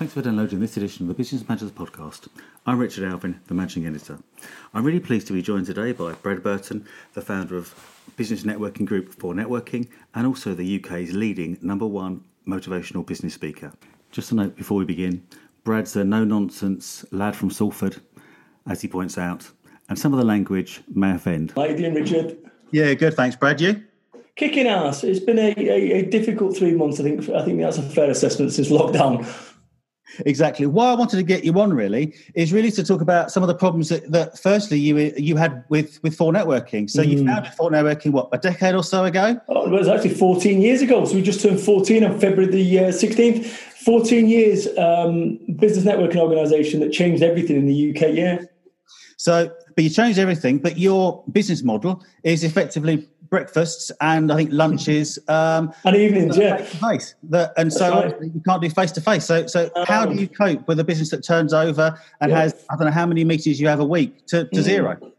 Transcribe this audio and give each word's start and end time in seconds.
Thanks 0.00 0.14
for 0.14 0.22
downloading 0.22 0.60
this 0.60 0.78
edition 0.78 1.04
of 1.04 1.08
the 1.08 1.14
Business 1.14 1.46
Matters 1.46 1.70
Podcast. 1.70 2.28
I'm 2.64 2.78
Richard 2.78 3.04
Alvin, 3.04 3.38
the 3.48 3.52
Managing 3.52 3.86
Editor. 3.86 4.18
I'm 4.72 4.82
really 4.82 4.98
pleased 4.98 5.26
to 5.26 5.34
be 5.34 5.42
joined 5.42 5.66
today 5.66 5.92
by 5.92 6.14
Brad 6.14 6.42
Burton, 6.42 6.86
the 7.12 7.20
founder 7.20 7.54
of 7.58 7.74
business 8.16 8.44
networking 8.44 8.86
group 8.86 9.14
4Networking 9.14 9.88
and 10.14 10.26
also 10.26 10.54
the 10.54 10.82
UK's 10.82 11.12
leading 11.12 11.58
number 11.60 11.84
one 11.84 12.24
motivational 12.48 13.04
business 13.04 13.34
speaker. 13.34 13.74
Just 14.10 14.32
a 14.32 14.36
note 14.36 14.56
before 14.56 14.78
we 14.78 14.86
begin 14.86 15.22
Brad's 15.64 15.94
a 15.96 16.02
no 16.02 16.24
nonsense 16.24 17.04
lad 17.10 17.36
from 17.36 17.50
Salford, 17.50 18.00
as 18.66 18.80
he 18.80 18.88
points 18.88 19.18
out, 19.18 19.50
and 19.90 19.98
some 19.98 20.14
of 20.14 20.18
the 20.18 20.24
language 20.24 20.80
may 20.94 21.14
offend. 21.14 21.52
How 21.54 21.66
you 21.66 21.76
doing, 21.76 21.92
Richard? 21.92 22.38
Yeah, 22.70 22.94
good. 22.94 23.12
Thanks, 23.12 23.36
Brad. 23.36 23.60
You? 23.60 23.84
Kicking 24.36 24.66
ass. 24.66 25.04
It's 25.04 25.20
been 25.20 25.38
a, 25.38 25.52
a, 25.58 25.92
a 25.98 26.02
difficult 26.06 26.56
three 26.56 26.72
months. 26.72 27.00
I 27.00 27.02
think. 27.02 27.28
I 27.28 27.44
think 27.44 27.60
that's 27.60 27.76
a 27.76 27.82
fair 27.82 28.08
assessment 28.08 28.54
since 28.54 28.70
lockdown. 28.70 29.26
Exactly. 30.26 30.66
Why 30.66 30.90
I 30.90 30.94
wanted 30.94 31.16
to 31.16 31.22
get 31.22 31.44
you 31.44 31.58
on 31.60 31.72
really 31.72 32.14
is 32.34 32.52
really 32.52 32.70
to 32.72 32.84
talk 32.84 33.00
about 33.00 33.30
some 33.30 33.42
of 33.42 33.48
the 33.48 33.54
problems 33.54 33.88
that, 33.88 34.10
that 34.10 34.38
firstly 34.38 34.78
you 34.78 34.96
you 35.16 35.36
had 35.36 35.64
with 35.68 36.02
with 36.02 36.16
4Networking. 36.16 36.88
So 36.90 37.02
mm. 37.02 37.08
you 37.08 37.26
founded 37.26 37.52
4Networking 37.52 38.12
what 38.12 38.28
a 38.32 38.38
decade 38.38 38.74
or 38.74 38.84
so 38.84 39.04
ago? 39.04 39.40
Oh, 39.48 39.66
it 39.66 39.70
was 39.70 39.88
actually 39.88 40.14
14 40.14 40.60
years 40.60 40.82
ago. 40.82 41.04
So 41.04 41.14
we 41.14 41.22
just 41.22 41.40
turned 41.40 41.60
14 41.60 42.04
on 42.04 42.18
February 42.20 42.50
the 42.50 42.78
uh, 42.78 42.82
16th. 42.88 43.46
14 43.84 44.28
years 44.28 44.68
um, 44.76 45.38
business 45.56 45.84
networking 45.86 46.16
organisation 46.16 46.80
that 46.80 46.92
changed 46.92 47.22
everything 47.22 47.56
in 47.56 47.66
the 47.66 47.90
UK. 47.90 48.14
Yeah. 48.14 48.42
So, 49.16 49.50
but 49.74 49.84
you 49.84 49.90
changed 49.90 50.18
everything. 50.18 50.58
But 50.58 50.78
your 50.78 51.24
business 51.32 51.62
model 51.62 52.04
is 52.22 52.44
effectively 52.44 53.08
breakfasts 53.30 53.90
and 54.00 54.30
I 54.30 54.36
think 54.36 54.50
lunches 54.52 55.18
um, 55.28 55.72
and 55.84 55.96
evenings, 55.96 56.36
yeah. 56.36 56.56
Face 56.56 57.14
and 57.56 57.72
so 57.72 57.90
right. 57.90 58.14
you 58.20 58.42
can't 58.44 58.60
do 58.60 58.68
face 58.68 58.92
to 58.92 59.00
face. 59.00 59.24
So, 59.24 59.46
so 59.46 59.70
um, 59.76 59.86
how 59.86 60.04
do 60.04 60.20
you 60.20 60.28
cope 60.28 60.66
with 60.68 60.78
a 60.80 60.84
business 60.84 61.10
that 61.10 61.24
turns 61.24 61.54
over 61.54 61.98
and 62.20 62.30
yeah. 62.30 62.40
has 62.42 62.66
I 62.68 62.76
don't 62.76 62.86
know 62.86 62.92
how 62.92 63.06
many 63.06 63.24
meetings 63.24 63.60
you 63.60 63.68
have 63.68 63.80
a 63.80 63.84
week 63.84 64.26
to, 64.26 64.44
to 64.44 64.60
mm. 64.60 64.62
zero? 64.62 65.12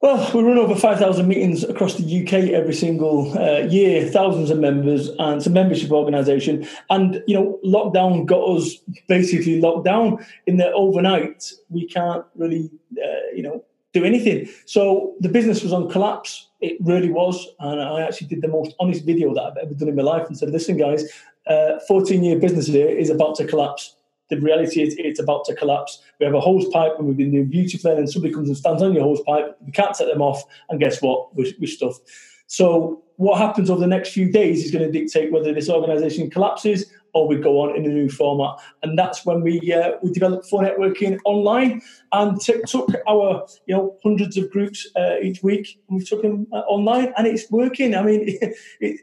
Well, 0.00 0.30
we 0.32 0.44
run 0.44 0.58
over 0.58 0.76
5,000 0.76 1.26
meetings 1.26 1.64
across 1.64 1.96
the 1.96 2.22
UK 2.22 2.50
every 2.50 2.72
single 2.72 3.36
uh, 3.36 3.66
year, 3.66 4.08
thousands 4.08 4.48
of 4.48 4.60
members, 4.60 5.08
and 5.18 5.38
it's 5.38 5.46
a 5.46 5.50
membership 5.50 5.90
organisation. 5.90 6.68
And, 6.88 7.20
you 7.26 7.34
know, 7.34 7.58
lockdown 7.64 8.24
got 8.24 8.44
us 8.44 8.76
basically 9.08 9.60
locked 9.60 9.84
down 9.84 10.24
in 10.46 10.58
that 10.58 10.72
overnight 10.72 11.50
we 11.68 11.88
can't 11.88 12.24
really, 12.36 12.70
uh, 12.92 13.34
you 13.34 13.42
know, 13.42 13.64
do 13.98 14.04
anything. 14.04 14.48
So 14.66 15.14
the 15.20 15.28
business 15.28 15.62
was 15.62 15.72
on 15.72 15.88
collapse. 15.90 16.48
It 16.60 16.76
really 16.80 17.10
was. 17.10 17.46
And 17.60 17.80
I 17.80 18.02
actually 18.02 18.28
did 18.28 18.42
the 18.42 18.48
most 18.48 18.74
honest 18.80 19.04
video 19.04 19.34
that 19.34 19.42
I've 19.42 19.56
ever 19.56 19.74
done 19.74 19.88
in 19.88 19.96
my 19.96 20.02
life 20.02 20.26
and 20.26 20.36
said, 20.36 20.50
listen, 20.50 20.76
guys, 20.76 21.04
uh, 21.46 21.78
14 21.86 22.22
year 22.22 22.38
business 22.38 22.66
here 22.66 22.88
is 22.88 23.10
about 23.10 23.36
to 23.36 23.46
collapse. 23.46 23.96
The 24.30 24.38
reality 24.38 24.82
is 24.82 24.94
it's 24.98 25.20
about 25.20 25.46
to 25.46 25.54
collapse. 25.54 26.02
We 26.20 26.26
have 26.26 26.34
a 26.34 26.40
hose 26.40 26.66
pipe 26.68 26.92
and 26.98 27.08
we've 27.08 27.16
been 27.16 27.30
doing 27.30 27.48
beautifully, 27.48 27.92
and 27.92 28.10
somebody 28.10 28.34
comes 28.34 28.48
and 28.48 28.56
stands 28.56 28.82
on 28.82 28.92
your 28.92 29.02
hose 29.02 29.22
pipe. 29.22 29.56
We 29.64 29.72
can't 29.72 29.96
set 29.96 30.06
them 30.06 30.20
off. 30.20 30.42
And 30.68 30.78
guess 30.78 31.00
what? 31.00 31.34
We're, 31.34 31.50
we're 31.58 31.66
stuffed. 31.66 32.02
So 32.46 33.02
what 33.18 33.38
happens 33.38 33.68
over 33.68 33.80
the 33.80 33.86
next 33.86 34.10
few 34.10 34.30
days 34.30 34.64
is 34.64 34.70
going 34.70 34.84
to 34.84 34.92
dictate 34.92 35.32
whether 35.32 35.52
this 35.52 35.68
organisation 35.68 36.30
collapses 36.30 36.86
or 37.14 37.26
we 37.26 37.36
go 37.36 37.60
on 37.60 37.74
in 37.76 37.84
a 37.84 37.88
new 37.88 38.08
format. 38.08 38.56
And 38.84 38.96
that's 38.96 39.26
when 39.26 39.42
we 39.42 39.72
uh, 39.72 39.92
we 40.02 40.12
developed 40.12 40.48
4Networking 40.50 41.18
online 41.24 41.82
and 42.12 42.40
t- 42.40 42.62
took 42.66 42.88
our 43.08 43.44
you 43.66 43.74
know 43.74 43.96
hundreds 44.04 44.36
of 44.36 44.50
groups 44.50 44.88
uh, 44.96 45.16
each 45.20 45.42
week 45.42 45.80
we 45.88 46.04
took 46.04 46.22
them 46.22 46.46
uh, 46.52 46.60
online 46.60 47.12
and 47.16 47.26
it's 47.26 47.50
working. 47.50 47.96
I 47.96 48.02
mean, 48.02 48.22
it, 48.28 48.56
it, 48.80 49.00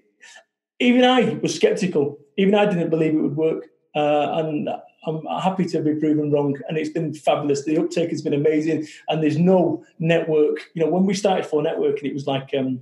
even 0.79 1.03
I 1.03 1.37
was 1.43 1.55
skeptical. 1.55 2.17
Even 2.37 2.55
I 2.55 2.65
didn't 2.65 2.89
believe 2.89 3.13
it 3.13 3.21
would 3.21 3.35
work. 3.35 3.65
Uh, 3.95 4.39
and 4.39 4.69
I'm 5.05 5.25
happy 5.41 5.65
to 5.65 5.81
be 5.81 5.95
proven 5.95 6.31
wrong, 6.31 6.57
and 6.67 6.77
it's 6.77 6.89
been 6.89 7.13
fabulous. 7.13 7.63
The 7.63 7.77
uptake 7.77 8.09
has 8.09 8.21
been 8.21 8.33
amazing, 8.33 8.87
and 9.07 9.23
there's 9.23 9.37
no 9.37 9.85
network. 9.99 10.57
You 10.73 10.83
know, 10.83 10.89
when 10.89 11.05
we 11.05 11.13
started 11.13 11.45
4Networking, 11.45 12.03
it 12.03 12.13
was 12.13 12.27
like 12.27 12.53
um, 12.57 12.81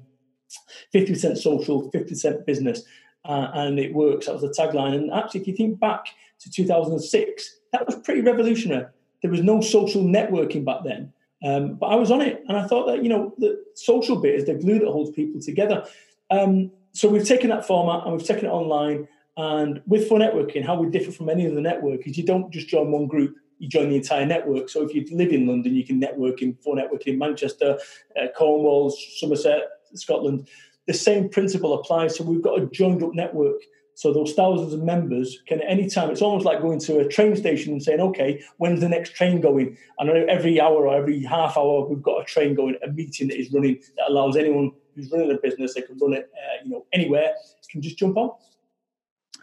50% 0.94 1.38
social, 1.38 1.92
50% 1.92 2.46
business 2.46 2.84
uh, 3.26 3.50
and 3.54 3.80
it 3.80 3.94
works. 3.94 4.26
That 4.26 4.34
was 4.34 4.42
the 4.42 4.50
tagline. 4.50 4.96
And 4.96 5.12
actually, 5.12 5.42
if 5.42 5.48
you 5.48 5.56
think 5.56 5.80
back 5.80 6.06
to 6.40 6.52
2006, 6.52 7.60
that 7.72 7.86
was 7.86 7.96
pretty 7.96 8.22
revolutionary. 8.22 8.86
There 9.22 9.32
was 9.32 9.42
no 9.42 9.62
social 9.62 10.04
networking 10.04 10.66
back 10.66 10.84
then. 10.84 11.14
Um, 11.44 11.76
but 11.76 11.88
I 11.88 11.96
was 11.96 12.12
on 12.12 12.22
it, 12.22 12.44
and 12.48 12.58
I 12.58 12.68
thought 12.68 12.88
that 12.88 13.04
you 13.04 13.10
know 13.10 13.34
the 13.38 13.62
social 13.76 14.18
bit 14.18 14.36
is 14.36 14.46
the 14.46 14.54
glue 14.54 14.80
that 14.80 14.88
holds 14.88 15.12
people 15.12 15.42
together. 15.42 15.86
Um, 16.30 16.72
so 16.94 17.10
we've 17.10 17.28
taken 17.28 17.50
that 17.50 17.66
format 17.66 18.06
and 18.06 18.16
we've 18.16 18.26
taken 18.26 18.46
it 18.46 18.52
online. 18.52 19.08
And 19.36 19.82
with 19.88 20.08
4Networking, 20.08 20.64
how 20.64 20.80
we 20.80 20.90
differ 20.90 21.12
from 21.12 21.28
any 21.28 21.50
other 21.50 21.60
network 21.60 22.08
is 22.08 22.18
you 22.18 22.26
don't 22.26 22.52
just 22.54 22.68
join 22.68 22.92
one 22.92 23.08
group; 23.08 23.36
you 23.60 23.68
join 23.68 23.90
the 23.90 23.96
entire 23.96 24.26
network. 24.26 24.70
So 24.70 24.84
if 24.84 24.94
you 24.94 25.06
live 25.12 25.32
in 25.32 25.48
London, 25.48 25.76
you 25.76 25.86
can 25.86 26.00
network 26.00 26.42
in 26.42 26.54
4Networking 26.56 27.08
in 27.08 27.18
Manchester, 27.18 27.78
uh, 28.20 28.28
Cornwall, 28.38 28.92
Somerset, 28.92 29.64
Scotland 29.98 30.48
the 30.86 30.94
same 30.94 31.30
principle 31.30 31.74
applies. 31.74 32.18
So 32.18 32.24
we've 32.24 32.42
got 32.42 32.62
a 32.62 32.66
joined 32.68 33.04
up 33.04 33.14
network. 33.14 33.62
So 33.96 34.12
those 34.12 34.34
thousands 34.34 34.74
of 34.74 34.82
members 34.82 35.40
can 35.48 35.62
at 35.62 35.70
any 35.70 35.88
time, 35.88 36.10
it's 36.10 36.22
almost 36.22 36.46
like 36.46 36.62
going 36.62 36.80
to 36.80 37.00
a 37.00 37.08
train 37.08 37.36
station 37.36 37.74
and 37.74 37.84
saying, 37.84 38.02
okay, 38.02 38.42
when's 38.58 38.82
the 38.82 38.90
next 38.90 39.16
train 39.16 39.40
going? 39.40 39.78
And 40.00 40.10
every 40.10 40.60
hour 40.60 40.88
or 40.88 40.96
every 40.96 41.24
half 41.24 41.58
hour, 41.58 41.86
we've 41.88 42.02
got 42.02 42.22
a 42.22 42.26
train 42.26 42.56
going, 42.56 42.76
a 42.84 42.88
meeting 42.88 43.28
that 43.28 43.40
is 43.40 43.54
running 43.54 43.80
that 43.98 44.10
allows 44.10 44.36
anyone 44.36 44.72
who's 44.96 45.12
running 45.12 45.32
a 45.32 45.38
business, 45.38 45.76
they 45.76 45.82
can 45.82 45.98
run 46.00 46.14
it, 46.14 46.30
uh, 46.34 46.64
you 46.64 46.72
know, 46.72 46.86
anywhere, 46.92 47.34
can 47.70 47.82
just 47.82 47.98
jump 47.98 48.18
on. 48.18 48.32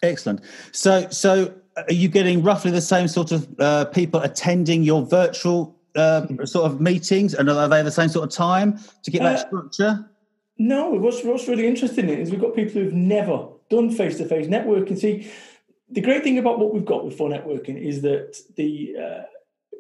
Excellent. 0.03 0.41
So, 0.73 1.09
so 1.11 1.55
are 1.77 1.93
you 1.93 2.09
getting 2.09 2.43
roughly 2.43 2.71
the 2.71 2.81
same 2.81 3.07
sort 3.07 3.33
of 3.33 3.49
uh, 3.61 3.85
people 3.87 4.21
attending 4.21 4.83
your 4.83 5.05
virtual 5.05 5.77
uh, 5.97 6.27
sort 6.45 6.71
of 6.71 6.81
meetings, 6.81 7.35
and 7.35 7.51
are 7.51 7.69
they 7.69 7.83
the 7.83 7.91
same 7.91 8.09
sort 8.09 8.25
of 8.25 8.35
time 8.35 8.79
to 9.03 9.11
get 9.11 9.23
that 9.23 9.37
uh, 9.37 9.47
structure? 9.47 10.10
No, 10.61 10.91
what's, 10.91 11.25
what's 11.25 11.49
really 11.49 11.67
interesting 11.67 12.11
is 12.11 12.31
we've 12.31 12.39
got 12.39 12.55
people 12.55 12.83
who've 12.83 12.93
never 12.93 13.49
done 13.71 13.91
face 13.91 14.19
to 14.19 14.27
face 14.27 14.47
networking. 14.47 14.99
See, 14.99 15.33
the 15.89 16.03
great 16.03 16.23
thing 16.23 16.37
about 16.37 16.59
what 16.59 16.75
we've 16.75 16.85
got 16.85 17.03
with 17.03 17.17
4Networking 17.17 17.81
is 17.81 18.03
that 18.03 18.37
the 18.57 18.95
uh, 18.95 19.23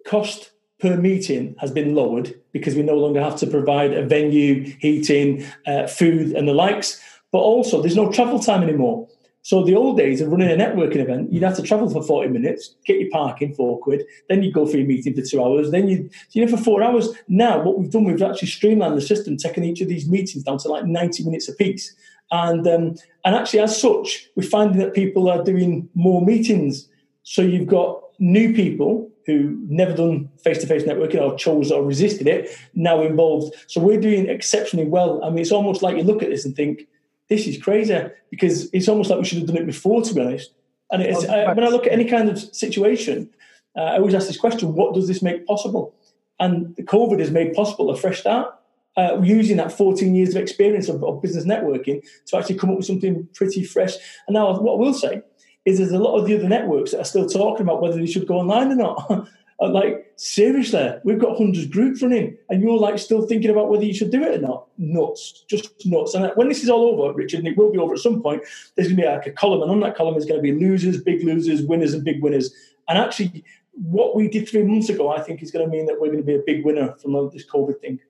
cost 0.09 0.53
per 0.79 0.97
meeting 0.97 1.55
has 1.59 1.71
been 1.71 1.95
lowered 1.95 2.35
because 2.53 2.77
we 2.77 2.83
no 2.83 2.95
longer 2.95 3.21
have 3.21 3.37
to 3.41 3.47
provide 3.47 3.93
a 3.93 4.07
venue, 4.07 4.75
heating, 4.81 5.45
uh, 5.67 5.87
food, 5.87 6.33
and 6.33 6.49
the 6.49 6.55
likes. 6.55 6.99
But 7.31 7.41
also, 7.41 7.83
there's 7.83 7.95
no 7.95 8.11
travel 8.11 8.41
time 8.41 8.63
anymore. 8.63 9.07
So 9.43 9.65
the 9.65 9.75
old 9.75 9.97
days 9.97 10.21
of 10.21 10.31
running 10.31 10.51
a 10.51 10.63
networking 10.63 10.97
event, 10.97 11.33
you'd 11.33 11.43
have 11.43 11.57
to 11.57 11.63
travel 11.63 11.89
for 11.89 12.03
40 12.03 12.29
minutes, 12.29 12.77
get 12.85 13.01
your 13.01 13.11
parking, 13.11 13.55
four 13.55 13.79
quid, 13.79 14.05
then 14.29 14.43
you'd 14.43 14.53
go 14.53 14.67
for 14.67 14.77
your 14.77 14.87
meeting 14.87 15.15
for 15.15 15.23
two 15.23 15.43
hours, 15.43 15.71
then 15.71 15.89
you'd, 15.89 16.13
you 16.33 16.45
know 16.45 16.57
for 16.57 16.63
four 16.63 16.83
hours. 16.83 17.09
Now 17.29 17.63
what 17.63 17.79
we've 17.79 17.91
done, 17.91 18.05
we've 18.05 18.23
actually 18.23 18.49
streamlined 18.49 18.97
the 18.97 19.03
system, 19.03 19.37
taking 19.37 19.65
each 19.65 19.81
of 19.81 19.89
these 19.89 20.09
meetings 20.09 20.45
down 20.45 20.59
to 20.59 20.69
like 20.69 20.85
90 20.85 21.25
minutes 21.25 21.49
a 21.49 21.55
piece. 21.55 21.95
And 22.33 22.67
um, 22.69 22.95
and 23.25 23.35
actually 23.35 23.61
as 23.61 23.81
such, 23.81 24.29
we're 24.37 24.49
finding 24.49 24.79
that 24.79 24.95
people 24.95 25.29
are 25.29 25.43
doing 25.43 25.89
more 25.95 26.25
meetings. 26.25 26.89
So 27.23 27.43
you've 27.43 27.67
got 27.67 28.03
new 28.19 28.55
people 28.55 29.11
who 29.27 29.57
never 29.69 29.95
done 29.95 30.29
face-to-face 30.43 30.85
networking 30.85 31.21
or 31.21 31.37
chose 31.37 31.71
or 31.71 31.85
resisted 31.85 32.27
it, 32.27 32.51
now 32.75 33.03
involved. 33.03 33.55
So 33.67 33.81
we're 33.81 34.01
doing 34.01 34.29
exceptionally 34.29 34.89
well. 34.89 35.23
I 35.25 35.31
mean, 35.31 35.39
it's 35.39 35.53
almost 35.53 35.83
like 35.83 35.97
you 35.97 36.03
look 36.03 36.23
at 36.23 36.31
this 36.31 36.45
and 36.45 36.55
think, 36.55 36.87
this 37.31 37.47
is 37.47 37.63
crazy 37.63 37.99
because 38.31 38.69
it's 38.73 38.89
almost 38.89 39.09
like 39.09 39.21
we 39.21 39.25
should 39.25 39.39
have 39.39 39.47
done 39.47 39.57
it 39.57 39.67
before, 39.67 40.03
to 40.03 40.13
be 40.13 40.21
honest. 40.21 40.53
And 40.91 41.01
it's, 41.01 41.25
uh, 41.25 41.53
when 41.55 41.65
I 41.65 41.69
look 41.69 41.87
at 41.87 41.93
any 41.93 42.05
kind 42.05 42.29
of 42.29 42.39
situation, 42.39 43.31
uh, 43.77 43.83
I 43.83 43.99
always 43.99 44.15
ask 44.15 44.27
this 44.27 44.37
question: 44.37 44.75
What 44.75 44.95
does 44.95 45.07
this 45.09 45.23
make 45.23 45.47
possible? 45.47 45.95
And 46.41 46.75
COVID 46.77 47.21
has 47.21 47.31
made 47.31 47.55
possible 47.55 47.89
a 47.91 47.97
fresh 47.97 48.21
start. 48.21 48.55
Uh, 48.97 49.21
using 49.23 49.57
that 49.57 49.71
14 49.71 50.17
years 50.17 50.35
of 50.35 50.43
experience 50.43 50.89
of, 50.89 51.05
of, 51.05 51.23
business 51.23 51.45
networking 51.45 52.03
to 52.27 52.37
actually 52.37 52.57
come 52.57 52.71
up 52.71 52.77
with 52.77 52.85
something 52.85 53.27
pretty 53.35 53.63
fresh. 53.63 53.95
And 54.27 54.35
now, 54.35 54.61
what 54.61 54.73
I 54.73 54.77
will 54.77 54.93
say 54.93 55.23
is, 55.65 55.79
there's 55.79 55.93
a 55.93 55.99
lot 55.99 56.19
of 56.19 56.27
the 56.27 56.37
other 56.37 56.49
networks 56.49 56.91
that 56.91 57.01
are 57.01 57.05
still 57.05 57.29
talking 57.29 57.63
about 57.63 57.81
whether 57.81 57.97
they 57.97 58.07
should 58.07 58.27
go 58.27 58.41
online 58.41 58.73
or 58.73 58.75
not. 58.75 59.29
like 59.69 60.13
seriously, 60.17 60.93
we've 61.05 61.19
got 61.19 61.37
hundreds 61.37 61.67
groups 61.67 62.03
running, 62.03 62.37
and 62.49 62.63
you're 62.63 62.79
like 62.79 62.99
still 62.99 63.27
thinking 63.27 63.51
about 63.51 63.69
whether 63.69 63.85
you 63.85 63.93
should 63.93 64.11
do 64.11 64.23
it 64.23 64.39
or 64.39 64.41
not. 64.41 64.67
Nuts, 64.79 65.45
just 65.49 65.85
nuts. 65.85 66.15
And 66.15 66.33
when 66.37 66.49
this 66.49 66.63
is 66.63 66.71
all 66.71 66.89
over, 66.89 67.13
Richard, 67.15 67.41
and 67.41 67.49
it 67.49 67.59
will 67.59 67.71
be 67.71 67.79
over 67.79 67.95
at 67.95 68.01
some 68.01 68.23
point, 68.23 68.43
there's 68.75 68.89
going 68.89 68.97
to 68.97 69.03
be 69.03 69.09
like 69.09 69.27
a 69.27 69.33
column, 69.33 69.63
and 69.63 69.71
on 69.71 69.81
that 69.81 69.97
column 69.97 70.17
is 70.17 70.25
going 70.25 70.39
to 70.39 70.43
be 70.43 70.53
losers, 70.53 71.03
big 71.03 71.23
losers, 71.25 71.63
winners, 71.63 71.93
and 71.93 72.05
big 72.05 72.23
winners. 72.23 72.55
And 72.89 72.99
actually, 72.99 73.45
what 73.73 74.17
we 74.17 74.29
did 74.29 74.49
three 74.49 74.63
months 74.63 74.89
ago, 74.89 75.11
I 75.11 75.21
think, 75.21 75.43
is 75.43 75.51
going 75.51 75.65
to 75.65 75.71
mean 75.71 75.87
that 75.87 76.01
we're 76.01 76.09
going 76.09 76.19
to 76.19 76.25
be 76.25 76.35
a 76.35 76.43
big 76.45 76.65
winner 76.65 76.95
from 76.97 77.13
this 77.33 77.47
COVID 77.47 77.81
thing. 77.81 78.01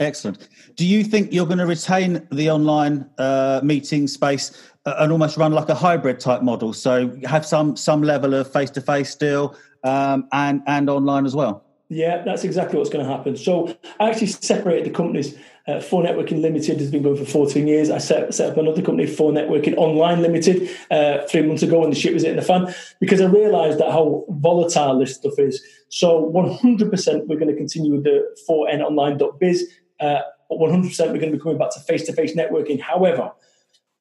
Excellent. 0.00 0.48
Do 0.74 0.84
you 0.84 1.04
think 1.04 1.32
you're 1.32 1.46
going 1.46 1.58
to 1.58 1.66
retain 1.66 2.26
the 2.32 2.50
online 2.50 3.08
uh, 3.16 3.60
meeting 3.62 4.08
space 4.08 4.60
uh, 4.86 4.94
and 4.98 5.12
almost 5.12 5.36
run 5.36 5.52
like 5.52 5.68
a 5.68 5.74
hybrid 5.74 6.18
type 6.18 6.42
model? 6.42 6.72
So 6.72 7.16
have 7.24 7.46
some 7.46 7.76
some 7.76 8.02
level 8.02 8.34
of 8.34 8.52
face 8.52 8.70
to 8.70 8.80
face 8.80 9.10
still, 9.10 9.56
um, 9.84 10.28
and 10.32 10.62
and 10.66 10.90
online 10.90 11.26
as 11.26 11.36
well. 11.36 11.64
Yeah, 11.90 12.22
that's 12.24 12.44
exactly 12.44 12.78
what's 12.78 12.90
going 12.90 13.04
to 13.04 13.10
happen. 13.10 13.36
So 13.36 13.76
I 14.00 14.10
actually 14.10 14.28
separated 14.28 14.86
the 14.86 14.90
companies. 14.90 15.36
Uh, 15.66 15.74
4Networking 15.74 16.42
Limited 16.42 16.78
has 16.80 16.90
been 16.90 17.02
going 17.02 17.16
for 17.16 17.24
14 17.24 17.66
years. 17.66 17.88
I 17.90 17.98
set, 17.98 18.34
set 18.34 18.50
up 18.50 18.56
another 18.56 18.82
company, 18.82 19.06
4Networking 19.06 19.76
Online 19.76 20.20
Limited, 20.20 20.68
uh, 20.90 21.26
three 21.28 21.42
months 21.42 21.62
ago 21.62 21.80
when 21.80 21.90
the 21.90 21.96
shit 21.96 22.12
was 22.12 22.22
hitting 22.22 22.36
the 22.36 22.42
fan, 22.42 22.74
because 23.00 23.20
I 23.20 23.26
realised 23.26 23.78
that 23.78 23.90
how 23.90 24.24
volatile 24.28 24.98
this 24.98 25.14
stuff 25.14 25.38
is. 25.38 25.62
So 25.88 26.30
100% 26.34 27.26
we're 27.26 27.38
going 27.38 27.50
to 27.50 27.56
continue 27.56 27.92
with 27.92 28.04
the 28.04 28.34
4nonline.biz. 28.48 29.70
Uh, 30.00 30.20
100% 30.50 31.00
we're 31.00 31.06
going 31.18 31.32
to 31.32 31.36
be 31.36 31.38
coming 31.38 31.58
back 31.58 31.70
to 31.74 31.80
face-to-face 31.80 32.34
networking. 32.34 32.80
However, 32.80 33.32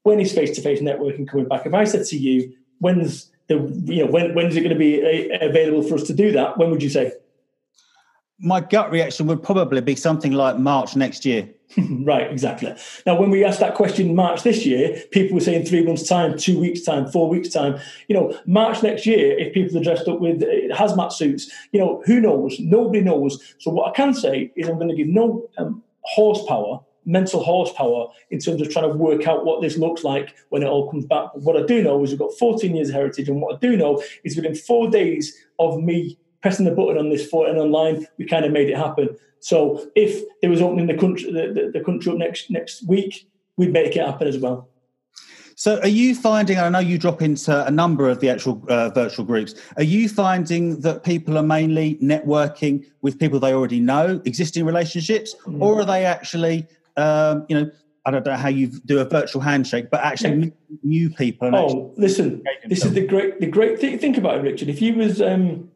when 0.03 0.19
is 0.19 0.33
face-to-face 0.33 0.81
networking 0.81 1.27
coming 1.27 1.47
back? 1.47 1.65
If 1.65 1.73
I 1.73 1.83
said 1.83 2.05
to 2.07 2.17
you, 2.17 2.53
when's 2.79 3.31
the 3.47 3.55
you 3.85 4.05
know 4.05 4.11
when 4.11 4.33
when 4.33 4.47
is 4.47 4.55
it 4.55 4.61
going 4.61 4.73
to 4.73 4.79
be 4.79 5.01
uh, 5.31 5.45
available 5.45 5.83
for 5.83 5.95
us 5.95 6.03
to 6.03 6.13
do 6.13 6.31
that? 6.31 6.57
When 6.57 6.71
would 6.71 6.83
you 6.83 6.89
say? 6.89 7.13
My 8.39 8.59
gut 8.59 8.91
reaction 8.91 9.27
would 9.27 9.43
probably 9.43 9.79
be 9.79 9.95
something 9.95 10.33
like 10.33 10.57
March 10.57 10.95
next 10.95 11.23
year. 11.25 11.49
right, 12.03 12.29
exactly. 12.29 12.75
Now, 13.05 13.19
when 13.19 13.29
we 13.29 13.43
asked 13.43 13.59
that 13.61 13.75
question 13.75 14.15
March 14.15 14.43
this 14.43 14.65
year, 14.65 15.01
people 15.11 15.35
were 15.35 15.41
saying 15.41 15.65
three 15.65 15.83
months' 15.83 16.07
time, 16.07 16.37
two 16.37 16.59
weeks' 16.59 16.81
time, 16.81 17.07
four 17.09 17.29
weeks' 17.29 17.49
time. 17.49 17.79
You 18.07 18.15
know, 18.15 18.39
March 18.45 18.83
next 18.83 19.05
year, 19.05 19.37
if 19.37 19.53
people 19.53 19.77
are 19.77 19.83
dressed 19.83 20.07
up 20.07 20.19
with 20.19 20.43
uh, 20.43 20.75
hazmat 20.75 21.13
suits, 21.13 21.49
you 21.71 21.79
know, 21.79 22.01
who 22.05 22.19
knows? 22.19 22.59
Nobody 22.59 23.01
knows. 23.01 23.41
So, 23.59 23.71
what 23.71 23.89
I 23.89 23.91
can 23.93 24.13
say 24.13 24.51
is 24.55 24.67
I'm 24.67 24.75
going 24.75 24.89
to 24.89 24.95
give 24.95 25.07
no 25.07 25.49
um, 25.57 25.83
horsepower 26.01 26.81
mental 27.05 27.43
horsepower 27.43 28.07
in 28.31 28.39
terms 28.39 28.61
of 28.61 28.69
trying 28.69 28.89
to 28.89 28.95
work 28.95 29.27
out 29.27 29.45
what 29.45 29.61
this 29.61 29.77
looks 29.77 30.03
like 30.03 30.35
when 30.49 30.63
it 30.63 30.67
all 30.67 30.89
comes 30.89 31.05
back. 31.05 31.29
But 31.33 31.43
what 31.43 31.57
I 31.57 31.65
do 31.65 31.83
know 31.83 32.03
is 32.03 32.11
we've 32.11 32.19
got 32.19 32.33
14 32.37 32.75
years 32.75 32.89
of 32.89 32.95
heritage, 32.95 33.29
and 33.29 33.41
what 33.41 33.55
I 33.55 33.59
do 33.59 33.75
know 33.75 34.01
is 34.23 34.35
within 34.35 34.55
four 34.55 34.89
days 34.89 35.35
of 35.59 35.81
me 35.81 36.17
pressing 36.41 36.65
the 36.65 36.71
button 36.71 36.97
on 36.97 37.09
this 37.09 37.27
4 37.27 37.47
online, 37.47 38.05
we 38.17 38.25
kind 38.25 38.45
of 38.45 38.51
made 38.51 38.69
it 38.69 38.77
happen. 38.77 39.09
So 39.39 39.89
if 39.95 40.23
there 40.41 40.49
was 40.49 40.61
opening 40.61 40.87
the 40.87 40.97
country 40.97 41.31
the, 41.31 41.53
the, 41.53 41.79
the 41.79 41.83
country 41.83 42.11
up 42.11 42.17
next 42.17 42.49
next 42.49 42.87
week, 42.87 43.27
we'd 43.57 43.73
make 43.73 43.95
it 43.95 44.05
happen 44.05 44.27
as 44.27 44.37
well. 44.37 44.69
So, 45.55 45.79
are 45.81 45.87
you 45.87 46.15
finding? 46.15 46.57
I 46.57 46.69
know 46.69 46.79
you 46.79 46.97
drop 46.97 47.21
into 47.21 47.65
a 47.65 47.69
number 47.69 48.09
of 48.09 48.19
the 48.19 48.29
actual 48.29 48.63
uh, 48.69 48.89
virtual 48.89 49.23
groups. 49.23 49.53
Are 49.77 49.83
you 49.83 50.09
finding 50.09 50.81
that 50.81 51.03
people 51.03 51.37
are 51.37 51.43
mainly 51.43 51.95
networking 52.01 52.85
with 53.01 53.19
people 53.19 53.39
they 53.39 53.53
already 53.53 53.79
know, 53.79 54.21
existing 54.25 54.65
relationships, 54.65 55.35
mm. 55.45 55.61
or 55.61 55.81
are 55.81 55.85
they 55.85 56.05
actually 56.05 56.65
um, 56.97 57.45
you 57.49 57.59
know, 57.59 57.71
I 58.05 58.11
don't 58.11 58.25
know 58.25 58.35
how 58.35 58.49
you 58.49 58.67
do 58.67 58.99
a 58.99 59.05
virtual 59.05 59.41
handshake, 59.41 59.89
but 59.89 60.01
actually 60.01 60.35
meet 60.35 60.53
new 60.83 61.09
people. 61.09 61.55
oh, 61.55 61.93
listen, 61.95 62.43
this 62.65 62.83
is 62.83 62.93
the 62.93 63.05
great 63.05 63.39
the 63.39 63.47
great 63.47 63.79
thing. 63.79 63.97
Think 63.97 64.17
about 64.17 64.37
it, 64.37 64.41
Richard. 64.41 64.67
If 64.67 64.81
you 64.81 64.93
was 64.95 65.21
um, 65.21 65.71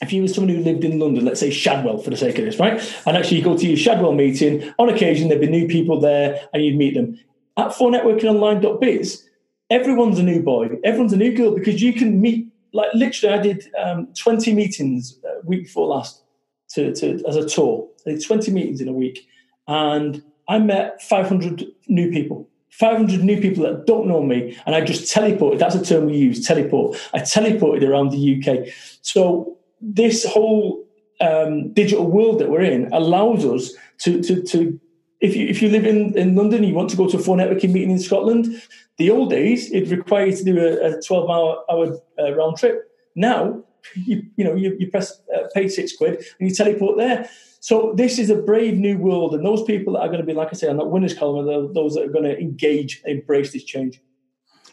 if 0.00 0.12
you 0.12 0.22
was 0.22 0.34
someone 0.34 0.54
who 0.54 0.62
lived 0.62 0.84
in 0.84 0.98
London, 0.98 1.24
let's 1.24 1.38
say 1.38 1.50
Shadwell, 1.50 1.98
for 1.98 2.10
the 2.10 2.16
sake 2.16 2.38
of 2.38 2.44
this, 2.44 2.58
right, 2.58 2.80
and 3.06 3.16
actually 3.16 3.38
you 3.38 3.44
go 3.44 3.56
to 3.56 3.66
your 3.66 3.76
Shadwell 3.76 4.12
meeting, 4.12 4.72
on 4.78 4.88
occasion 4.88 5.28
there'd 5.28 5.40
be 5.40 5.46
new 5.46 5.68
people 5.68 6.00
there, 6.00 6.48
and 6.52 6.64
you'd 6.64 6.76
meet 6.76 6.94
them 6.94 7.18
at 7.56 7.68
4networkingonline.biz. 7.68 9.28
Everyone's 9.70 10.18
a 10.18 10.22
new 10.22 10.42
boy, 10.42 10.68
everyone's 10.82 11.12
a 11.12 11.16
new 11.16 11.34
girl 11.34 11.54
because 11.54 11.80
you 11.80 11.92
can 11.92 12.20
meet. 12.20 12.48
Like 12.74 12.92
literally, 12.94 13.38
I 13.38 13.42
did 13.42 13.68
um, 13.78 14.08
twenty 14.18 14.52
meetings 14.52 15.18
a 15.24 15.28
uh, 15.28 15.32
week 15.44 15.64
before 15.64 15.86
last 15.86 16.22
to, 16.70 16.92
to 16.94 17.22
as 17.28 17.36
a 17.36 17.46
tour. 17.46 17.88
I 18.06 18.12
did 18.12 18.24
twenty 18.24 18.50
meetings 18.50 18.80
in 18.80 18.88
a 18.88 18.92
week, 18.92 19.28
and 19.68 20.22
I 20.52 20.58
met 20.58 21.00
500 21.00 21.64
new 21.88 22.10
people. 22.10 22.46
500 22.72 23.24
new 23.24 23.40
people 23.40 23.64
that 23.64 23.86
don't 23.86 24.06
know 24.06 24.22
me, 24.22 24.58
and 24.66 24.74
I 24.74 24.82
just 24.82 25.14
teleported. 25.14 25.58
That's 25.58 25.74
a 25.74 25.82
term 25.82 26.06
we 26.06 26.16
use, 26.16 26.46
teleport. 26.46 26.98
I 27.14 27.20
teleported 27.20 27.88
around 27.88 28.10
the 28.10 28.22
UK. 28.36 28.68
So 29.00 29.56
this 29.80 30.26
whole 30.26 30.84
um, 31.22 31.72
digital 31.72 32.06
world 32.06 32.38
that 32.40 32.50
we're 32.50 32.62
in 32.62 32.92
allows 32.92 33.46
us 33.46 33.72
to, 34.00 34.22
to, 34.22 34.42
to 34.42 34.78
if 35.20 35.34
you 35.36 35.46
if 35.46 35.62
you 35.62 35.70
live 35.70 35.86
in, 35.86 36.16
in 36.18 36.34
London, 36.34 36.64
you 36.64 36.74
want 36.74 36.90
to 36.90 36.96
go 36.98 37.08
to 37.08 37.16
a 37.16 37.20
4Networking 37.20 37.72
meeting 37.72 37.92
in 37.92 37.98
Scotland. 37.98 38.62
The 38.98 39.10
old 39.10 39.30
days, 39.30 39.70
it 39.70 39.88
required 39.88 40.32
you 40.32 40.36
to 40.36 40.44
do 40.44 40.60
a, 40.60 40.98
a 40.98 41.02
12 41.02 41.30
hour, 41.30 41.64
hour 41.70 41.98
uh, 42.18 42.34
round 42.34 42.58
trip. 42.58 42.90
Now, 43.16 43.64
you, 43.94 44.22
you 44.36 44.44
know, 44.44 44.54
you, 44.54 44.76
you 44.78 44.90
press 44.90 45.20
uh, 45.34 45.48
pay 45.54 45.68
six 45.68 45.96
quid 45.96 46.24
and 46.38 46.48
you 46.48 46.54
teleport 46.54 46.98
there. 46.98 47.28
So 47.60 47.94
this 47.96 48.18
is 48.18 48.28
a 48.28 48.36
brave 48.36 48.76
new 48.76 48.98
world, 48.98 49.34
and 49.34 49.46
those 49.46 49.62
people 49.62 49.92
that 49.92 50.00
are 50.00 50.08
going 50.08 50.20
to 50.20 50.26
be, 50.26 50.32
like 50.32 50.48
I 50.50 50.54
say, 50.54 50.68
on 50.68 50.78
that 50.78 50.86
winners 50.86 51.14
column 51.14 51.48
are 51.48 51.72
those 51.72 51.94
that 51.94 52.02
are 52.02 52.12
going 52.12 52.24
to 52.24 52.36
engage, 52.36 53.02
embrace 53.04 53.52
this 53.52 53.62
change. 53.62 54.00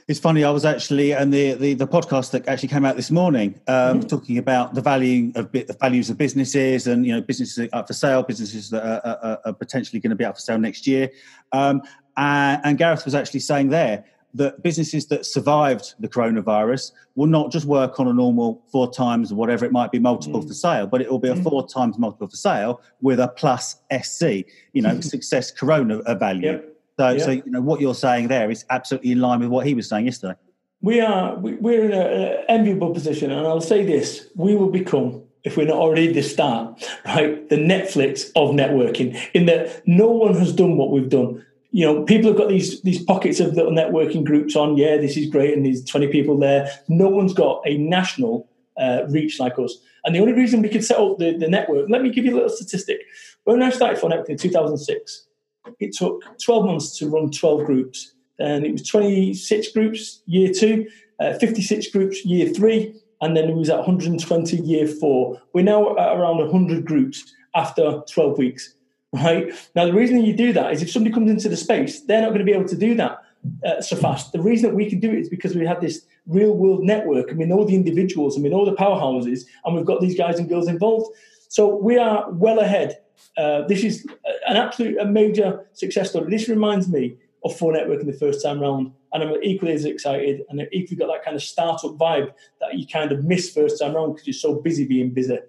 It's 0.07 0.19
funny. 0.19 0.43
I 0.43 0.49
was 0.49 0.65
actually 0.65 1.13
and 1.13 1.31
the, 1.31 1.53
the, 1.53 1.75
the 1.75 1.87
podcast 1.87 2.31
that 2.31 2.47
actually 2.47 2.69
came 2.69 2.83
out 2.83 2.95
this 2.95 3.11
morning, 3.11 3.61
um, 3.67 3.99
mm-hmm. 3.99 4.07
talking 4.07 4.39
about 4.39 4.73
the 4.73 4.81
value 4.81 5.31
of 5.35 5.51
the 5.51 5.77
values 5.79 6.09
of 6.09 6.17
businesses 6.17 6.87
and 6.87 7.05
you 7.05 7.13
know 7.13 7.21
businesses 7.21 7.69
up 7.73 7.85
for 7.85 7.93
sale, 7.93 8.23
businesses 8.23 8.71
that 8.71 8.83
are, 8.83 9.17
are, 9.23 9.39
are 9.45 9.53
potentially 9.53 9.99
going 9.99 10.09
to 10.09 10.15
be 10.15 10.25
up 10.25 10.35
for 10.35 10.41
sale 10.41 10.57
next 10.57 10.87
year. 10.87 11.11
Um, 11.51 11.83
and, 12.17 12.59
and 12.63 12.77
Gareth 12.79 13.05
was 13.05 13.13
actually 13.13 13.41
saying 13.41 13.69
there 13.69 14.03
that 14.33 14.61
businesses 14.61 15.07
that 15.07 15.25
survived 15.25 15.95
the 15.99 16.07
coronavirus 16.07 16.91
will 17.15 17.27
not 17.27 17.51
just 17.51 17.65
work 17.65 17.99
on 17.99 18.07
a 18.07 18.13
normal 18.13 18.63
four 18.71 18.91
times 18.91 19.31
or 19.31 19.35
whatever 19.35 19.65
it 19.65 19.71
might 19.71 19.91
be 19.91 19.99
multiple 19.99 20.41
mm. 20.41 20.47
for 20.47 20.53
sale, 20.53 20.85
but 20.85 21.01
it 21.01 21.09
will 21.09 21.19
be 21.19 21.29
a 21.29 21.33
mm. 21.33 21.43
four 21.43 21.67
times 21.67 21.97
multiple 21.97 22.27
for 22.27 22.35
sale 22.35 22.81
with 23.01 23.19
a 23.19 23.27
plus 23.29 23.77
SC, 24.01 24.45
you 24.73 24.81
know, 24.81 24.99
success 25.01 25.51
corona 25.51 26.01
value. 26.15 26.51
Yep. 26.51 26.75
So, 26.99 27.09
yep. 27.09 27.21
so 27.21 27.31
you 27.31 27.43
know 27.47 27.61
what 27.61 27.79
you're 27.79 27.95
saying 27.95 28.27
there 28.27 28.51
is 28.51 28.65
absolutely 28.69 29.11
in 29.11 29.21
line 29.21 29.39
with 29.39 29.49
what 29.49 29.65
he 29.65 29.73
was 29.73 29.87
saying 29.87 30.05
yesterday. 30.05 30.35
We 30.81 31.01
are 31.01 31.35
we're 31.37 31.85
in 31.85 31.91
an 31.91 32.45
enviable 32.47 32.93
position, 32.93 33.31
and 33.31 33.45
I'll 33.45 33.61
say 33.61 33.85
this: 33.85 34.27
we 34.35 34.55
will 34.55 34.69
become 34.69 35.23
if 35.43 35.55
we're 35.57 35.67
not 35.67 35.77
already 35.77 36.11
the 36.11 36.21
start, 36.21 36.83
right? 37.05 37.47
The 37.49 37.57
Netflix 37.57 38.29
of 38.35 38.51
networking, 38.51 39.17
in 39.33 39.45
that 39.45 39.85
no 39.87 40.09
one 40.09 40.35
has 40.35 40.53
done 40.53 40.77
what 40.77 40.91
we've 40.91 41.09
done 41.09 41.45
you 41.71 41.85
know, 41.85 42.03
people 42.03 42.29
have 42.29 42.37
got 42.37 42.49
these 42.49 42.81
these 42.81 43.03
pockets 43.03 43.39
of 43.39 43.53
little 43.53 43.71
networking 43.71 44.23
groups 44.23 44.55
on. 44.55 44.77
Yeah, 44.77 44.97
this 44.97 45.17
is 45.17 45.29
great, 45.29 45.53
and 45.55 45.65
there's 45.65 45.83
20 45.85 46.07
people 46.07 46.37
there. 46.37 46.69
No 46.87 47.09
one's 47.09 47.33
got 47.33 47.61
a 47.65 47.77
national 47.77 48.49
uh, 48.79 49.03
reach 49.09 49.39
like 49.39 49.59
us. 49.59 49.77
And 50.05 50.15
the 50.15 50.19
only 50.19 50.33
reason 50.33 50.61
we 50.61 50.69
could 50.69 50.85
set 50.85 50.97
up 50.97 51.17
the, 51.17 51.37
the 51.37 51.47
network, 51.47 51.89
let 51.89 52.01
me 52.01 52.09
give 52.09 52.25
you 52.25 52.33
a 52.33 52.35
little 52.35 52.49
statistic. 52.49 53.01
When 53.43 53.61
I 53.61 53.69
started 53.69 54.01
4Networking 54.01 54.29
in 54.29 54.37
2006, 54.37 55.27
it 55.79 55.93
took 55.93 56.23
12 56.43 56.65
months 56.65 56.97
to 56.97 57.09
run 57.09 57.29
12 57.29 57.65
groups. 57.65 58.13
And 58.39 58.65
it 58.65 58.71
was 58.71 58.87
26 58.87 59.71
groups 59.73 60.21
year 60.25 60.51
two, 60.53 60.87
uh, 61.19 61.33
56 61.33 61.91
groups 61.91 62.25
year 62.25 62.47
three, 62.47 62.95
and 63.21 63.35
then 63.35 63.49
it 63.49 63.55
was 63.55 63.69
at 63.69 63.77
120 63.77 64.57
year 64.57 64.87
four. 64.87 65.41
We're 65.53 65.65
now 65.65 65.97
at 65.97 66.15
around 66.15 66.37
100 66.37 66.85
groups 66.85 67.33
after 67.53 68.01
12 68.09 68.37
weeks 68.37 68.75
right? 69.13 69.53
Now, 69.75 69.85
the 69.85 69.93
reason 69.93 70.23
you 70.23 70.35
do 70.35 70.53
that 70.53 70.71
is 70.71 70.81
if 70.81 70.91
somebody 70.91 71.13
comes 71.13 71.31
into 71.31 71.49
the 71.49 71.57
space, 71.57 72.01
they're 72.01 72.21
not 72.21 72.29
going 72.29 72.39
to 72.39 72.45
be 72.45 72.53
able 72.53 72.67
to 72.67 72.77
do 72.77 72.95
that 72.95 73.19
uh, 73.65 73.81
so 73.81 73.95
fast. 73.95 74.31
The 74.31 74.41
reason 74.41 74.69
that 74.69 74.75
we 74.75 74.89
can 74.89 74.99
do 74.99 75.11
it 75.11 75.19
is 75.19 75.29
because 75.29 75.55
we 75.55 75.65
have 75.65 75.81
this 75.81 76.05
real 76.27 76.55
world 76.55 76.83
network 76.83 77.29
and 77.29 77.39
we 77.39 77.45
know 77.45 77.63
the 77.63 77.75
individuals 77.75 78.35
and 78.35 78.43
we 78.43 78.49
know 78.49 78.65
the 78.65 78.75
powerhouses 78.75 79.45
and 79.65 79.75
we've 79.75 79.85
got 79.85 80.01
these 80.01 80.17
guys 80.17 80.39
and 80.39 80.49
girls 80.49 80.67
involved. 80.67 81.15
So 81.47 81.75
we 81.75 81.97
are 81.97 82.29
well 82.31 82.59
ahead. 82.59 82.99
Uh, 83.37 83.67
this 83.67 83.83
is 83.83 84.05
an 84.47 84.57
absolute 84.57 84.97
a 84.99 85.05
major 85.05 85.65
success 85.73 86.11
story. 86.11 86.29
This 86.29 86.47
reminds 86.49 86.87
me 86.89 87.15
of 87.43 87.57
4Networking 87.57 88.05
the 88.05 88.13
first 88.13 88.43
time 88.43 88.59
round, 88.59 88.91
and 89.13 89.23
I'm 89.23 89.41
equally 89.41 89.73
as 89.73 89.85
excited 89.85 90.41
and 90.49 90.61
I've 90.61 90.67
equally 90.71 90.97
got 90.97 91.07
that 91.07 91.23
kind 91.23 91.35
of 91.35 91.41
startup 91.41 91.91
vibe 91.91 92.33
that 92.59 92.77
you 92.77 92.85
kind 92.85 93.11
of 93.11 93.23
miss 93.23 93.51
first 93.51 93.79
time 93.79 93.95
round 93.95 94.13
because 94.13 94.27
you're 94.27 94.33
so 94.33 94.55
busy 94.55 94.85
being 94.85 95.11
busy. 95.11 95.39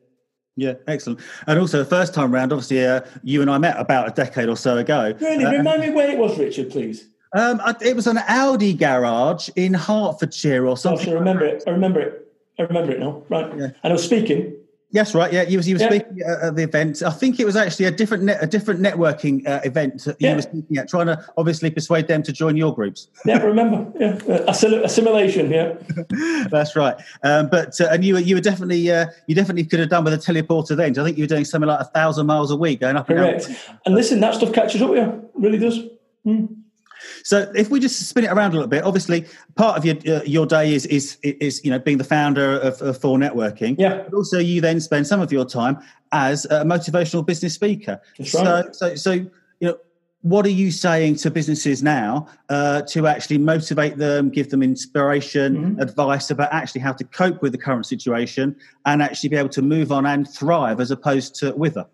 Yeah, 0.61 0.75
excellent. 0.87 1.21
And 1.47 1.59
also, 1.59 1.79
the 1.79 1.87
first 1.87 2.13
time 2.13 2.31
round, 2.35 2.53
obviously, 2.53 2.85
uh, 2.85 3.01
you 3.23 3.41
and 3.41 3.51
I 3.51 3.57
met 3.57 3.81
about 3.81 4.09
a 4.09 4.11
decade 4.11 4.51
or 4.51 4.59
so 4.59 4.77
ago. 4.77 5.15
Really? 5.19 5.47
Uh, 5.47 5.53
Remind 5.53 5.81
me 5.81 5.89
where 5.89 6.11
it 6.11 6.19
was, 6.19 6.39
Richard, 6.39 6.69
please. 6.69 7.09
Um, 7.35 7.63
it 7.81 7.97
was 7.97 8.07
an 8.07 8.19
Audi 8.29 8.75
garage 8.75 9.49
in 9.57 9.73
Hertfordshire 9.73 10.67
or 10.67 10.77
something. 10.77 11.09
Oh, 11.09 11.13
I 11.13 11.15
remember 11.15 11.47
it. 11.47 11.65
I 11.67 11.71
remember 11.71 12.01
it. 12.01 12.31
I 12.59 12.65
remember 12.65 12.93
it 12.93 13.01
now. 13.01 13.23
Right. 13.31 13.51
Yeah. 13.57 13.69
And 13.83 13.85
I 13.85 13.93
was 13.93 14.05
speaking 14.05 14.55
Yes, 14.93 15.15
right. 15.15 15.33
Yeah, 15.33 15.43
you 15.43 15.57
was 15.57 15.69
you 15.69 15.77
were 15.77 15.81
yeah. 15.81 15.89
speaking 15.89 16.21
at 16.23 16.57
the 16.57 16.65
event. 16.65 17.03
I 17.03 17.11
think 17.11 17.39
it 17.39 17.45
was 17.45 17.55
actually 17.55 17.87
a 17.87 17.93
different 17.93 18.25
net, 18.25 18.43
a 18.43 18.47
different 18.47 18.81
networking 18.81 19.47
uh, 19.47 19.61
event 19.63 20.05
you 20.07 20.15
yeah. 20.19 20.35
were 20.35 20.43
speaking 20.43 20.77
at, 20.79 20.89
trying 20.89 21.07
to 21.07 21.25
obviously 21.37 21.71
persuade 21.71 22.09
them 22.09 22.25
to 22.25 22.33
join 22.33 22.57
your 22.57 22.75
groups. 22.75 23.09
Yeah, 23.25 23.39
remember. 23.39 23.87
Yeah, 24.01 24.19
assimilation. 24.49 25.51
Yeah, 25.51 25.75
that's 26.51 26.75
right. 26.75 26.97
Um, 27.23 27.49
but 27.49 27.81
uh, 27.81 27.89
and 27.93 28.05
you 28.05 28.15
were 28.15 28.21
you 28.21 28.35
were 28.35 28.41
definitely 28.41 28.91
uh, 28.91 29.07
you 29.29 29.35
definitely 29.37 29.65
could 29.65 29.79
have 29.79 29.91
done 29.91 30.03
with 30.03 30.15
a 30.15 30.19
teleporter 30.19 30.77
then. 30.77 30.99
I 30.99 31.05
think 31.05 31.17
you 31.17 31.25
were 31.25 31.29
doing 31.29 31.45
something 31.45 31.69
like 31.69 31.81
a 31.81 31.85
thousand 31.85 32.27
miles 32.27 32.51
a 32.51 32.57
week 32.57 32.81
going 32.81 32.97
up. 32.97 33.07
Correct. 33.07 33.47
And, 33.47 33.57
and 33.87 33.95
listen, 33.95 34.19
that 34.21 34.35
stuff 34.35 34.53
catches 34.53 34.83
up 34.83 34.91
with 34.91 34.99
you. 34.99 35.31
Really 35.35 35.59
does. 35.59 35.79
Mm. 36.27 36.60
So 37.25 37.51
if 37.55 37.71
we 37.71 37.81
just 37.81 38.09
spin 38.09 38.25
it 38.25 38.29
around 38.29 38.51
a 38.51 38.55
little 38.55 38.69
bit, 38.69 38.85
obviously 38.85 39.27
part 39.57 39.77
of 39.77 39.85
your 39.85 39.97
uh, 40.07 40.23
your 40.25 40.47
day 40.47 40.75
is 40.75 40.87
is 40.87 41.19
is 41.23 41.65
you 41.65 41.71
know 41.71 41.79
being 41.79 41.99
the 41.99 42.05
founder 42.05 42.59
of, 42.61 42.81
of 42.83 42.99
4Networking. 42.99 43.77
Yeah. 43.79 44.03
But 44.03 44.15
also 44.15 44.39
you 44.39 44.61
then 44.61 44.81
spend 44.81 45.07
some 45.07 45.21
of 45.21 45.33
your 45.33 45.45
time 45.45 45.79
as 46.13 46.45
a 46.47 46.65
motivational 46.65 47.25
business 47.25 47.55
speaker. 47.55 48.01
That's 48.19 48.35
right. 48.35 48.75
So 48.75 48.89
so 48.89 48.95
so 48.95 49.13
you 49.13 49.31
know 49.61 49.79
what 50.23 50.45
are 50.45 50.51
you 50.51 50.71
saying 50.71 51.17
to 51.17 51.31
businesses 51.31 51.83
now 51.83 52.27
uh, 52.51 52.83
to 52.83 53.07
actually 53.07 53.39
motivate 53.39 53.97
them, 53.97 54.29
give 54.29 54.51
them 54.51 54.63
inspiration, 54.63 55.57
mm-hmm. 55.57 55.81
advice 55.81 56.31
about 56.31 56.53
actually 56.53 56.83
how 56.83 56.93
to 56.93 57.05
cope 57.05 57.41
with 57.41 57.53
the 57.53 57.59
current 57.59 57.87
situation 57.87 58.55
and 58.85 59.03
actually 59.03 59.31
be 59.31 59.37
able 59.37 59.49
to 59.49 59.63
move 59.63 59.91
on 59.91 60.05
and 60.05 60.29
thrive 60.29 60.79
as 60.79 60.91
opposed 60.91 61.35
to 61.37 61.53
wither? 61.53 61.87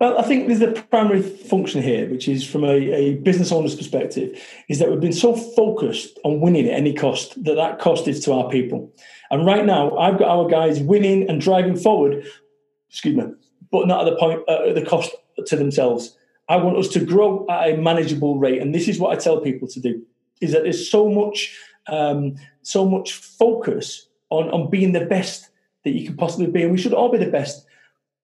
Well, 0.00 0.18
I 0.18 0.22
think 0.22 0.46
there's 0.46 0.60
a 0.60 0.82
primary 0.82 1.22
function 1.22 1.82
here, 1.82 2.08
which 2.08 2.28
is 2.28 2.46
from 2.46 2.64
a, 2.64 2.74
a, 2.74 3.14
business 3.16 3.50
owner's 3.50 3.74
perspective, 3.74 4.40
is 4.68 4.78
that 4.78 4.88
we've 4.88 5.00
been 5.00 5.12
so 5.12 5.34
focused 5.34 6.18
on 6.24 6.40
winning 6.40 6.66
at 6.66 6.74
any 6.74 6.92
cost 6.94 7.42
that 7.42 7.56
that 7.56 7.80
cost 7.80 8.06
is 8.06 8.20
to 8.24 8.32
our 8.32 8.48
people. 8.48 8.92
And 9.30 9.44
right 9.44 9.64
now, 9.64 9.96
I've 9.98 10.18
got 10.18 10.28
our 10.28 10.46
guys 10.46 10.80
winning 10.80 11.28
and 11.28 11.40
driving 11.40 11.76
forward, 11.76 12.24
excuse 12.88 13.16
me, 13.16 13.24
but 13.72 13.88
not 13.88 14.06
at 14.06 14.10
the 14.10 14.16
point 14.16 14.42
uh, 14.48 14.68
at 14.68 14.76
the 14.76 14.84
cost 14.84 15.10
to 15.44 15.56
themselves. 15.56 16.16
I 16.48 16.56
want 16.56 16.76
us 16.76 16.88
to 16.88 17.04
grow 17.04 17.44
at 17.50 17.70
a 17.70 17.76
manageable 17.76 18.38
rate, 18.38 18.62
and 18.62 18.72
this 18.72 18.86
is 18.86 19.00
what 19.00 19.16
I 19.16 19.20
tell 19.20 19.40
people 19.40 19.66
to 19.68 19.80
do: 19.80 20.02
is 20.40 20.52
that 20.52 20.62
there's 20.62 20.88
so 20.88 21.08
much, 21.08 21.58
um, 21.88 22.36
so 22.62 22.88
much 22.88 23.14
focus 23.14 24.06
on 24.30 24.50
on 24.50 24.70
being 24.70 24.92
the 24.92 25.04
best 25.04 25.50
that 25.82 25.90
you 25.90 26.06
can 26.06 26.16
possibly 26.16 26.46
be, 26.46 26.62
and 26.62 26.70
we 26.70 26.78
should 26.78 26.94
all 26.94 27.10
be 27.10 27.18
the 27.18 27.26
best. 27.30 27.66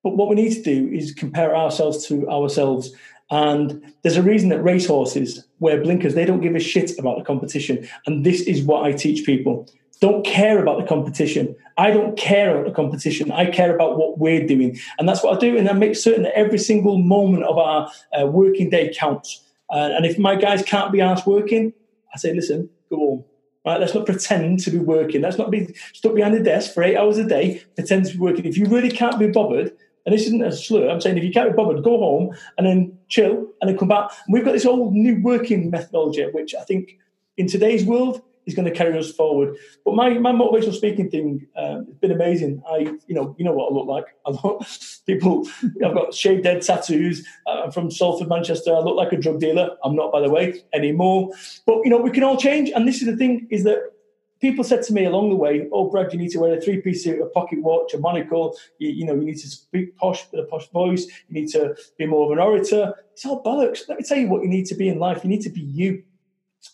But 0.02 0.16
what 0.16 0.28
we 0.28 0.37
need 0.37 0.54
to 0.54 0.62
do 0.62 0.88
is 0.92 1.12
compare 1.12 1.54
ourselves 1.54 2.07
to 2.07 2.28
ourselves. 2.28 2.92
And 3.30 3.95
there's 4.02 4.16
a 4.16 4.23
reason 4.23 4.49
that 4.49 4.62
racehorses 4.62 5.45
wear 5.61 5.80
blinkers. 5.80 6.14
They 6.14 6.25
don't 6.25 6.40
give 6.40 6.57
a 6.57 6.61
shit 6.61 6.99
about 6.99 7.19
the 7.19 7.25
competition. 7.25 7.87
And 8.07 8.25
this 8.25 8.40
is 8.42 8.62
what 8.62 8.85
I 8.85 8.92
teach 8.92 9.25
people. 9.25 9.69
Don't 10.00 10.25
care 10.25 10.62
about 10.62 10.80
the 10.80 10.87
competition. 10.87 11.54
I 11.76 11.90
don't 11.90 12.16
care 12.16 12.54
about 12.54 12.66
the 12.66 12.75
competition. 12.75 13.30
I 13.30 13.47
care 13.50 13.75
about 13.75 13.99
what 13.99 14.19
we're 14.19 14.47
doing. 14.47 14.78
And 14.99 15.07
that's 15.07 15.23
what 15.23 15.37
I 15.37 15.38
do. 15.38 15.59
And 15.59 15.69
I 15.69 15.75
make 15.75 15.95
certain 15.95 16.23
that 16.23 16.37
every 16.37 16.59
single 16.59 16.99
moment 16.99 17.45
of 17.45 17.59
our 17.59 17.90
uh, 18.19 18.26
working 18.26 18.71
day 18.71 18.92
counts. 18.97 19.45
Uh, 19.69 19.90
and 19.92 20.07
if 20.07 20.19
my 20.19 20.35
guys 20.35 20.62
can't 20.62 20.90
be 20.90 21.02
asked 21.02 21.26
working, 21.26 21.75
I 22.14 22.19
say, 22.19 22.35
listen, 22.35 22.71
go 22.88 22.97
home. 22.97 23.25
Right? 23.64 23.78
Let's 23.78 23.95
not 23.95 24.07
pretend 24.07 24.61
to 24.61 24.71
be 24.71 24.78
working. 24.78 25.21
Let's 25.21 25.37
not 25.37 25.50
be 25.50 25.75
stuck 25.92 26.14
behind 26.14 26.35
a 26.35 26.42
desk 26.42 26.73
for 26.73 26.83
eight 26.83 26.97
hours 26.97 27.19
a 27.19 27.25
day, 27.25 27.62
pretend 27.76 28.07
to 28.07 28.12
be 28.14 28.19
working. 28.19 28.47
If 28.47 28.57
you 28.57 28.64
really 28.66 28.90
can't 28.90 29.19
be 29.19 29.28
bothered, 29.28 29.76
and 30.07 30.14
this 30.14 30.26
isn't 30.26 30.42
a 30.42 30.52
slur. 30.52 30.88
I'm 30.88 31.00
saying 31.00 31.19
if 31.19 31.25
you 31.25 31.33
can't 31.33 31.50
be 31.50 31.57
bothered, 31.57 31.85
go 31.85 31.99
home 31.99 32.35
and 32.57 32.66
then 32.66 32.99
chill 33.09 33.47
and 33.61 33.69
then 33.69 33.78
come 33.78 33.88
back. 33.88 34.11
And 34.26 34.33
we've 34.33 34.45
got 34.45 34.52
this 34.52 34.66
old 34.66 34.95
new 34.95 35.21
working 35.23 35.71
methodology, 35.71 36.26
which 36.33 36.54
I 36.54 36.62
think 36.64 36.99
in 37.37 37.47
today's 37.47 37.85
world 37.85 38.23
is 38.47 38.54
going 38.54 38.66
to 38.66 38.75
carry 38.75 38.99
us 38.99 39.12
forward. 39.12 39.57
But 39.85 39.95
my, 39.95 40.11
my 40.14 40.33
motivational 40.33 40.75
speaking 40.75 41.11
thing 41.11 41.47
uh, 41.57 41.76
has 41.76 41.97
been 42.00 42.11
amazing. 42.11 42.62
I, 42.69 42.78
you 43.07 43.14
know, 43.14 43.35
you 43.38 43.45
know 43.45 43.52
what 43.52 43.71
I 43.71 43.75
look 43.75 43.87
like. 43.87 44.04
I 44.26 44.30
look, 44.30 44.66
people, 45.07 45.47
I've 45.85 45.95
got 45.95 46.14
shaved 46.14 46.45
head 46.45 46.62
tattoos. 46.62 47.26
Uh, 47.47 47.62
I'm 47.64 47.71
from 47.71 47.90
Salford, 47.90 48.28
Manchester. 48.28 48.75
I 48.75 48.80
look 48.80 48.97
like 48.97 49.12
a 49.12 49.16
drug 49.16 49.40
dealer. 49.40 49.76
I'm 49.85 49.95
not, 49.95 50.12
by 50.12 50.21
the 50.21 50.30
way, 50.30 50.62
anymore. 50.73 51.30
But 51.66 51.80
you 51.85 51.90
know, 51.90 51.99
we 51.99 52.11
can 52.11 52.25
all 52.25 52.37
change. 52.37 52.71
And 52.71 52.88
this 52.88 53.00
is 53.00 53.07
the 53.07 53.16
thing: 53.16 53.47
is 53.50 53.64
that 53.64 53.92
people 54.40 54.64
said 54.64 54.82
to 54.85 54.92
me 54.92 55.04
along 55.04 55.30
the 55.30 55.37
way, 55.37 55.68
"Oh, 55.73 55.90
Brad, 55.90 56.12
you 56.12 56.18
need 56.18 56.30
to 56.30 56.40
wear 56.40 56.54
a 56.54 56.61
three-piece 56.61 57.04
suit, 57.04 57.20
a 57.20 57.26
pocket 57.26 57.62
watch, 57.62 57.94
a 57.94 57.99
monocle. 57.99 58.56
You, 58.78 58.90
you, 58.90 59.04
know, 59.04 59.14
you 59.14 59.25
need 59.25 59.38
to 59.38 59.49
speak 59.49 59.97
posh 59.97 60.25
with 60.30 60.40
a 60.40 60.44
posh 60.44 60.68
voice. 60.70 61.06
You 61.28 61.40
need 61.40 61.49
to 61.50 61.76
be 61.99 62.06
more 62.06 62.26
of 62.26 62.32
an 62.32 62.38
orator." 62.38 62.94
It's 63.12 63.25
all 63.26 63.42
bollocks. 63.42 63.88
Let 63.88 63.99
me 63.99 64.04
tell 64.04 64.18
you 64.18 64.28
what 64.28 64.42
you 64.42 64.49
need 64.49 64.66
to 64.66 64.75
be 64.75 64.88
in 64.88 64.99
life. 64.99 65.23
You 65.23 65.30
need 65.30 65.42
to 65.42 65.50
be 65.50 65.61
you. 65.61 66.02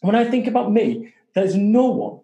When 0.01 0.15
I 0.15 0.25
think 0.25 0.47
about 0.47 0.73
me, 0.73 1.13
there's 1.35 1.55
no 1.55 1.87
one 1.87 2.21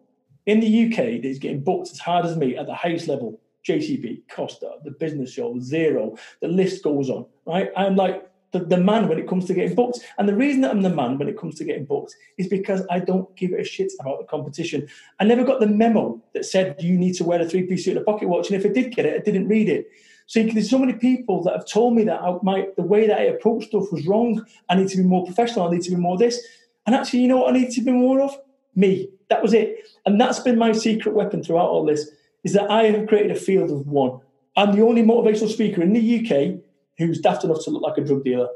in 0.47 0.61
the 0.61 0.87
UK 0.87 0.97
that 1.23 1.25
is 1.25 1.39
getting 1.39 1.63
booked 1.63 1.91
as 1.91 1.99
hard 1.99 2.25
as 2.25 2.37
me 2.37 2.57
at 2.57 2.67
the 2.67 2.75
highest 2.75 3.09
level. 3.09 3.41
JCB, 3.67 4.23
Costa, 4.29 4.79
the 4.83 4.91
business 4.91 5.33
show, 5.33 5.55
Xero. 5.55 6.19
the 6.41 6.49
list 6.49 6.83
goes 6.83 7.09
on. 7.09 7.27
Right? 7.47 7.71
I'm 7.77 7.95
like 7.95 8.29
the, 8.53 8.61
the 8.61 8.77
man 8.77 9.09
when 9.09 9.19
it 9.19 9.27
comes 9.27 9.47
to 9.47 9.55
getting 9.55 9.75
booked. 9.75 10.01
And 10.19 10.29
the 10.29 10.37
reason 10.37 10.61
that 10.61 10.71
I'm 10.71 10.83
the 10.83 10.91
man 10.91 11.19
when 11.19 11.29
it 11.29 11.39
comes 11.39 11.57
to 11.57 11.65
getting 11.65 11.85
booked 11.85 12.15
is 12.39 12.49
because 12.49 12.87
I 12.91 13.01
don't 13.01 13.35
give 13.37 13.53
a 13.53 13.65
shit 13.65 13.93
about 13.99 14.21
the 14.21 14.27
competition. 14.27 14.89
I 15.19 15.25
never 15.25 15.45
got 15.45 15.61
the 15.61 15.67
memo 15.67 16.23
that 16.35 16.45
said 16.45 16.77
you 16.81 16.97
need 16.97 17.15
to 17.15 17.25
wear 17.25 17.41
a 17.41 17.49
three 17.49 17.65
piece 17.65 17.85
suit 17.85 17.97
and 17.97 18.03
a 18.03 18.05
pocket 18.05 18.29
watch. 18.29 18.51
And 18.51 18.59
if 18.59 18.71
I 18.71 18.73
did 18.73 18.95
get 18.95 19.07
it, 19.07 19.21
I 19.21 19.25
didn't 19.25 19.49
read 19.49 19.69
it. 19.69 19.91
So 20.27 20.43
there's 20.43 20.71
so 20.71 20.79
many 20.79 20.93
people 20.95 21.43
that 21.45 21.55
have 21.55 21.67
told 21.67 21.95
me 21.95 22.05
that 22.05 22.21
I, 22.21 22.37
my, 22.43 22.69
the 22.77 22.83
way 22.83 23.07
that 23.07 23.19
I 23.19 23.25
approach 23.25 23.67
stuff 23.67 23.91
was 23.91 24.07
wrong. 24.07 24.45
I 24.69 24.77
need 24.77 24.89
to 24.89 24.97
be 24.97 25.03
more 25.03 25.25
professional. 25.25 25.67
I 25.67 25.73
need 25.73 25.83
to 25.83 25.91
be 25.91 25.97
more 25.97 26.17
this. 26.17 26.41
And 26.87 26.95
actually, 26.95 27.21
you 27.21 27.29
know 27.29 27.39
what 27.39 27.55
I 27.55 27.59
need 27.59 27.71
to 27.73 27.83
be 27.83 27.93
more 27.93 28.21
of? 28.21 28.37
Me. 28.75 29.11
That 29.29 29.43
was 29.43 29.53
it. 29.53 29.89
And 30.07 30.21
that's 30.21 30.41
been 30.41 30.59
my 30.59 30.73
secret 30.73 31.15
weapon 31.15 31.43
throughout 31.43 31.69
all 31.69 31.85
this, 31.85 32.11
is 32.45 32.53
that 32.55 32.71
I 32.71 32.85
have 32.85 33.07
created 33.07 33.33
a 33.33 33.39
field 33.39 33.71
of 33.71 33.87
one. 33.87 34.21
I'm 34.57 34.75
the 34.75 34.83
only 34.83 35.03
motivational 35.03 35.51
speaker 35.51 35.83
in 35.83 35.93
the 35.93 36.01
UK 36.19 36.61
who's 36.99 37.21
daft 37.21 37.45
enough 37.45 37.65
to 37.65 37.71
look 37.71 37.83
like 37.83 37.99
a 37.99 38.05
drug 38.05 38.25
dealer. 38.25 38.49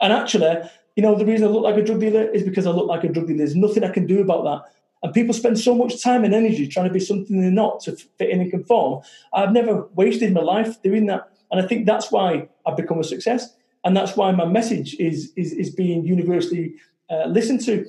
And 0.00 0.12
actually, 0.12 0.56
you 0.96 1.02
know, 1.02 1.14
the 1.14 1.26
reason 1.26 1.46
I 1.46 1.50
look 1.50 1.62
like 1.62 1.76
a 1.76 1.84
drug 1.84 2.00
dealer 2.00 2.24
is 2.30 2.42
because 2.42 2.66
I 2.66 2.70
look 2.70 2.86
like 2.86 3.04
a 3.04 3.08
drug 3.08 3.26
dealer. 3.26 3.38
There's 3.38 3.56
nothing 3.56 3.84
I 3.84 3.90
can 3.90 4.06
do 4.06 4.20
about 4.20 4.44
that. 4.44 4.72
And 5.02 5.12
people 5.12 5.34
spend 5.34 5.58
so 5.58 5.74
much 5.74 6.02
time 6.02 6.24
and 6.24 6.34
energy 6.34 6.68
trying 6.68 6.86
to 6.86 6.92
be 6.92 7.00
something 7.00 7.40
they're 7.40 7.50
not 7.50 7.80
to 7.80 7.96
fit 7.96 8.30
in 8.30 8.40
and 8.40 8.50
conform. 8.50 9.02
I've 9.34 9.52
never 9.52 9.88
wasted 9.94 10.32
my 10.32 10.42
life 10.42 10.80
doing 10.82 11.06
that. 11.06 11.28
And 11.50 11.60
I 11.60 11.66
think 11.66 11.86
that's 11.86 12.12
why 12.12 12.48
I've 12.66 12.76
become 12.76 13.00
a 13.00 13.04
success. 13.04 13.54
And 13.84 13.96
that's 13.96 14.16
why 14.16 14.30
my 14.30 14.44
message 14.44 14.94
is, 14.94 15.32
is, 15.36 15.52
is 15.52 15.70
being 15.70 16.04
universally 16.04 16.74
uh, 17.10 17.26
listened 17.26 17.64
to. 17.66 17.84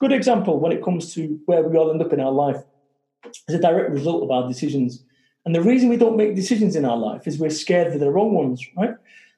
Good 0.00 0.12
example 0.12 0.58
when 0.58 0.72
it 0.72 0.82
comes 0.82 1.14
to 1.14 1.38
where 1.46 1.62
we 1.62 1.76
all 1.76 1.90
end 1.90 2.00
up 2.00 2.12
in 2.12 2.20
our 2.20 2.32
life 2.32 2.62
is 3.48 3.54
a 3.54 3.60
direct 3.60 3.90
result 3.90 4.22
of 4.22 4.30
our 4.30 4.48
decisions. 4.48 5.04
And 5.44 5.54
the 5.54 5.62
reason 5.62 5.90
we 5.90 5.98
don't 5.98 6.16
make 6.16 6.34
decisions 6.34 6.76
in 6.76 6.86
our 6.86 6.96
life 6.96 7.26
is 7.26 7.38
we're 7.38 7.50
scared 7.50 7.92
of 7.92 8.00
the 8.00 8.10
wrong 8.10 8.32
ones, 8.32 8.66
right? 8.76 8.94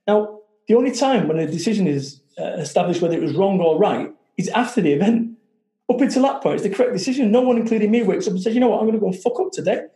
Now, 0.07 0.41
the 0.69 0.75
only 0.75 0.93
time 0.93 1.29
when 1.29 1.39
a 1.39 1.47
decision 1.47 1.87
is 1.87 2.21
uh, 2.39 2.45
established 2.59 3.01
whether 3.01 3.17
it 3.17 3.23
was 3.23 3.35
wrong 3.35 3.61
or 3.61 3.79
right 3.79 4.11
is 4.37 4.49
after 4.51 4.81
the 4.81 4.93
event. 4.93 5.33
Up 5.89 6.01
until 6.01 6.23
that 6.25 6.43
point, 6.43 6.57
it's 6.57 6.65
the 6.65 6.71
correct 6.71 6.93
decision. 6.93 7.31
No 7.31 7.43
one, 7.43 7.57
including 7.57 7.93
me, 7.93 8.03
wakes 8.03 8.27
up 8.27 8.33
and 8.33 8.43
says, 8.43 8.55
you 8.55 8.61
know 8.61 8.69
what, 8.69 8.81
I'm 8.81 8.87
going 8.87 8.95
to 8.95 9.01
go 9.01 9.07
and 9.07 9.17
fuck 9.17 9.39
up 9.39 9.53
today. 9.53 9.87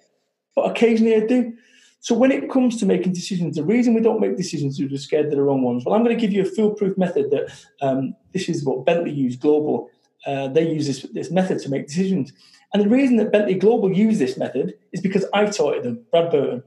But 0.55 0.71
occasionally 0.71 1.17
I 1.17 1.27
do. 1.27 1.53
So 1.99 2.15
when 2.15 2.31
it 2.31 2.49
comes 2.49 2.79
to 2.79 2.87
making 2.87 3.13
decisions, 3.13 3.57
the 3.57 3.65
reason 3.65 3.93
we 3.93 4.01
don't 4.01 4.21
make 4.21 4.37
decisions 4.37 4.79
is 4.79 4.91
we're 4.91 4.99
scared 4.99 5.27
they're 5.27 5.37
the 5.37 5.43
wrong 5.43 5.63
ones. 5.63 5.85
Well, 5.85 5.95
I'm 5.95 6.05
going 6.05 6.17
to 6.17 6.21
give 6.21 6.33
you 6.33 6.43
a 6.43 6.47
foolproof 6.47 6.97
method 6.97 7.31
that 7.31 7.53
um, 7.83 8.15
this 8.33 8.49
is 8.49 8.65
what 8.65 8.87
Bentley 8.87 9.11
use 9.11 9.37
global. 9.37 9.91
Uh, 10.25 10.49
they 10.49 10.71
use 10.71 10.87
this, 10.87 11.03
this 11.13 11.31
method 11.31 11.59
to 11.59 11.69
make 11.69 11.89
decisions. 11.89 12.33
And 12.73 12.83
the 12.83 12.89
reason 12.89 13.17
that 13.17 13.33
Bentley 13.33 13.55
Global 13.55 13.93
use 13.93 14.19
this 14.19 14.37
method 14.37 14.75
is 14.93 15.01
because 15.01 15.27
I 15.35 15.47
taught 15.47 15.77
it 15.77 15.83
them, 15.83 16.05
Brad 16.11 16.31
Burton 16.31 16.63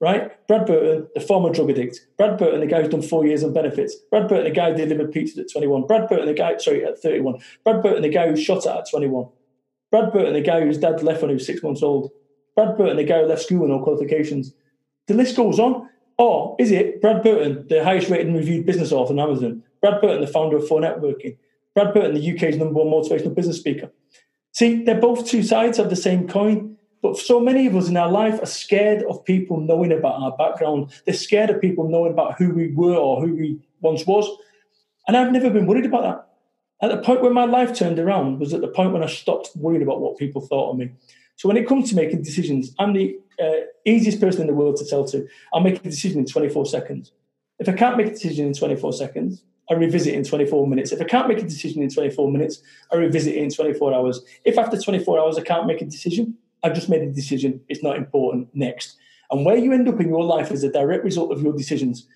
right? 0.00 0.46
Brad 0.46 0.66
Burton, 0.66 1.08
the 1.14 1.20
former 1.20 1.50
drug 1.50 1.70
addict. 1.70 2.00
Brad 2.18 2.38
Burton, 2.38 2.60
the 2.60 2.66
guy 2.66 2.82
who's 2.82 2.90
done 2.90 3.02
four 3.02 3.26
years 3.26 3.42
on 3.42 3.52
benefits. 3.52 3.96
Brad 4.10 4.28
Burton, 4.28 4.44
the 4.44 4.50
guy 4.50 4.70
who 4.70 4.76
delivered 4.76 5.12
pizza 5.12 5.40
at 5.40 5.50
21. 5.50 5.86
Brad 5.86 6.08
Burton, 6.08 6.26
the 6.26 6.34
guy, 6.34 6.56
sorry, 6.58 6.84
at 6.84 6.98
31. 6.98 7.40
Brad 7.64 7.82
Burton, 7.82 8.02
the 8.02 8.08
guy 8.08 8.28
who 8.28 8.36
shot 8.36 8.66
at 8.66 8.76
at 8.76 8.90
21. 8.90 9.28
Brad 9.90 10.12
Burton, 10.12 10.34
the 10.34 10.40
guy 10.40 10.60
whose 10.60 10.78
dad 10.78 11.02
left 11.02 11.22
when 11.22 11.30
he 11.30 11.34
was 11.34 11.46
six 11.46 11.62
months 11.62 11.82
old. 11.82 12.10
Brad 12.54 12.76
Burton, 12.76 12.96
the 12.96 13.04
guy 13.04 13.20
who 13.20 13.26
left 13.26 13.42
school 13.42 13.60
with 13.60 13.70
no 13.70 13.82
qualifications. 13.82 14.52
The 15.06 15.14
list 15.14 15.36
goes 15.36 15.58
on. 15.58 15.88
Or 16.18 16.56
is 16.58 16.70
it 16.70 17.02
Brad 17.02 17.22
Burton, 17.22 17.66
the 17.68 17.84
highest 17.84 18.08
rated 18.08 18.28
and 18.28 18.36
reviewed 18.36 18.64
business 18.64 18.90
author 18.90 19.12
on 19.12 19.20
Amazon? 19.20 19.62
Brad 19.82 20.00
Burton, 20.00 20.22
the 20.22 20.26
founder 20.26 20.56
of 20.56 20.64
4Networking. 20.64 21.36
Brad 21.74 21.92
Burton, 21.92 22.14
the 22.14 22.34
UK's 22.34 22.56
number 22.56 22.72
one 22.72 22.86
motivational 22.86 23.34
business 23.34 23.58
speaker. 23.58 23.90
See, 24.52 24.82
they're 24.82 25.00
both 25.00 25.26
two 25.26 25.42
sides 25.42 25.78
of 25.78 25.90
the 25.90 25.96
same 25.96 26.26
coin. 26.26 26.75
But 27.06 27.18
so 27.18 27.38
many 27.38 27.68
of 27.68 27.76
us 27.76 27.88
in 27.88 27.96
our 27.96 28.10
life 28.10 28.42
are 28.42 28.46
scared 28.46 29.04
of 29.04 29.24
people 29.24 29.60
knowing 29.60 29.92
about 29.92 30.20
our 30.20 30.36
background. 30.36 30.90
They're 31.04 31.14
scared 31.14 31.50
of 31.50 31.60
people 31.60 31.88
knowing 31.88 32.10
about 32.10 32.36
who 32.36 32.52
we 32.52 32.72
were 32.72 32.96
or 32.96 33.20
who 33.20 33.32
we 33.32 33.60
once 33.80 34.04
was. 34.04 34.28
And 35.06 35.16
I've 35.16 35.30
never 35.30 35.48
been 35.48 35.66
worried 35.66 35.86
about 35.86 36.02
that. 36.02 36.28
At 36.82 36.90
the 36.90 37.00
point 37.06 37.22
where 37.22 37.32
my 37.32 37.44
life 37.44 37.72
turned 37.72 38.00
around 38.00 38.40
was 38.40 38.52
at 38.52 38.60
the 38.60 38.66
point 38.66 38.92
when 38.92 39.04
I 39.04 39.06
stopped 39.06 39.50
worrying 39.54 39.82
about 39.82 40.00
what 40.00 40.18
people 40.18 40.40
thought 40.40 40.72
of 40.72 40.78
me. 40.78 40.90
So 41.36 41.46
when 41.46 41.56
it 41.56 41.68
comes 41.68 41.90
to 41.90 41.94
making 41.94 42.22
decisions, 42.22 42.74
I'm 42.80 42.92
the 42.92 43.16
uh, 43.40 43.66
easiest 43.84 44.20
person 44.20 44.40
in 44.40 44.46
the 44.48 44.54
world 44.54 44.74
to 44.78 44.84
tell 44.84 45.04
to. 45.06 45.28
I'll 45.54 45.60
make 45.60 45.76
a 45.76 45.88
decision 45.88 46.18
in 46.18 46.26
24 46.26 46.66
seconds. 46.66 47.12
If 47.60 47.68
I 47.68 47.72
can't 47.72 47.96
make 47.96 48.08
a 48.08 48.10
decision 48.10 48.46
in 48.46 48.52
24 48.52 48.94
seconds, 48.94 49.44
I 49.70 49.74
revisit 49.74 50.14
in 50.14 50.24
24 50.24 50.66
minutes. 50.66 50.90
If 50.90 51.00
I 51.00 51.04
can't 51.04 51.28
make 51.28 51.38
a 51.38 51.42
decision 51.42 51.84
in 51.84 51.88
24 51.88 52.32
minutes, 52.32 52.62
I 52.92 52.96
revisit 52.96 53.36
it 53.36 53.44
in 53.44 53.50
24 53.50 53.94
hours. 53.94 54.22
If 54.44 54.58
after 54.58 54.76
24 54.76 55.20
hours 55.20 55.38
I 55.38 55.42
can't 55.42 55.68
make 55.68 55.80
a 55.80 55.84
decision, 55.84 56.36
I've 56.66 56.74
just 56.74 56.88
made 56.88 57.02
a 57.02 57.12
decision. 57.12 57.60
It's 57.68 57.82
not 57.82 57.96
important. 57.96 58.48
Next. 58.54 58.96
And 59.30 59.44
where 59.46 59.56
you 59.56 59.72
end 59.72 59.88
up 59.88 60.00
in 60.00 60.08
your 60.08 60.24
life 60.24 60.50
is 60.50 60.64
a 60.64 60.70
direct 60.70 61.04
result 61.04 61.32
of 61.32 61.42
your 61.42 61.52
decisions. 61.52 62.06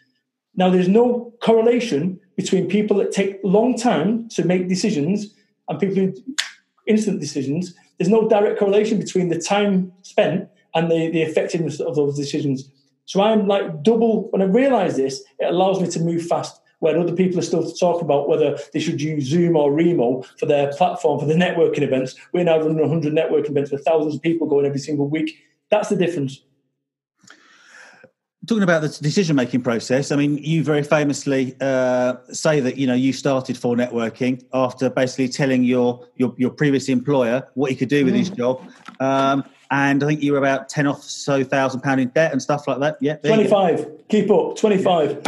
Now, 0.54 0.70
there's 0.70 0.88
no 0.88 1.32
correlation 1.40 2.18
between 2.36 2.68
people 2.68 2.96
that 2.98 3.12
take 3.12 3.38
long 3.44 3.76
time 3.76 4.28
to 4.30 4.44
make 4.44 4.68
decisions 4.68 5.34
and 5.68 5.78
people 5.78 5.96
who 5.96 6.14
instant 6.86 7.20
decisions. 7.20 7.74
There's 7.98 8.08
no 8.08 8.28
direct 8.28 8.58
correlation 8.58 8.98
between 8.98 9.28
the 9.28 9.40
time 9.40 9.92
spent 10.02 10.48
and 10.74 10.90
the, 10.90 11.10
the 11.10 11.22
effectiveness 11.22 11.78
of 11.80 11.94
those 11.94 12.16
decisions. 12.16 12.68
So 13.04 13.22
I'm 13.22 13.46
like 13.46 13.82
double, 13.82 14.28
when 14.30 14.42
I 14.42 14.46
realize 14.46 14.96
this, 14.96 15.22
it 15.38 15.46
allows 15.46 15.80
me 15.80 15.88
to 15.88 16.00
move 16.00 16.26
fast 16.26 16.60
where 16.80 16.98
other 16.98 17.14
people 17.14 17.38
are 17.38 17.42
still 17.42 17.70
talking 17.72 18.04
about 18.04 18.28
whether 18.28 18.58
they 18.72 18.80
should 18.80 19.00
use 19.00 19.24
Zoom 19.24 19.56
or 19.56 19.72
Remo 19.72 20.22
for 20.38 20.46
their 20.46 20.72
platform 20.72 21.20
for 21.20 21.26
the 21.26 21.34
networking 21.34 21.82
events. 21.82 22.16
We're 22.32 22.44
now 22.44 22.58
running 22.58 22.80
100 22.80 23.12
networking 23.12 23.50
events 23.50 23.70
with 23.70 23.84
thousands 23.84 24.16
of 24.16 24.22
people 24.22 24.46
going 24.46 24.66
every 24.66 24.80
single 24.80 25.08
week. 25.08 25.38
That's 25.70 25.88
the 25.88 25.96
difference. 25.96 26.42
talking 28.46 28.62
about 28.62 28.82
the 28.82 28.88
decision 28.88 29.36
making 29.36 29.62
process, 29.62 30.10
I 30.10 30.16
mean, 30.16 30.38
you 30.38 30.64
very 30.64 30.82
famously 30.82 31.54
uh, 31.60 32.14
say 32.32 32.60
that 32.60 32.76
you 32.76 32.86
know 32.86 32.94
you 32.94 33.12
started 33.12 33.56
4Networking 33.56 34.44
after 34.52 34.90
basically 34.90 35.28
telling 35.28 35.62
your 35.62 36.06
your, 36.16 36.34
your 36.36 36.50
previous 36.50 36.88
employer 36.88 37.46
what 37.54 37.70
he 37.70 37.76
could 37.76 37.88
do 37.88 38.04
with 38.04 38.14
mm. 38.14 38.18
his 38.18 38.30
job, 38.30 38.68
um, 38.98 39.44
and 39.70 40.02
I 40.02 40.06
think 40.06 40.22
you 40.22 40.32
were 40.32 40.38
about 40.38 40.68
ten 40.68 40.86
off 40.86 41.02
so 41.02 41.44
thousand 41.44 41.80
pound 41.80 42.00
in 42.00 42.08
debt 42.08 42.32
and 42.32 42.42
stuff 42.42 42.66
like 42.66 42.80
that. 42.80 42.98
Yeah, 43.00 43.16
twenty 43.16 43.48
five. 43.48 43.86
Keep 44.08 44.30
up, 44.30 44.56
twenty 44.56 44.78
five. 44.78 45.22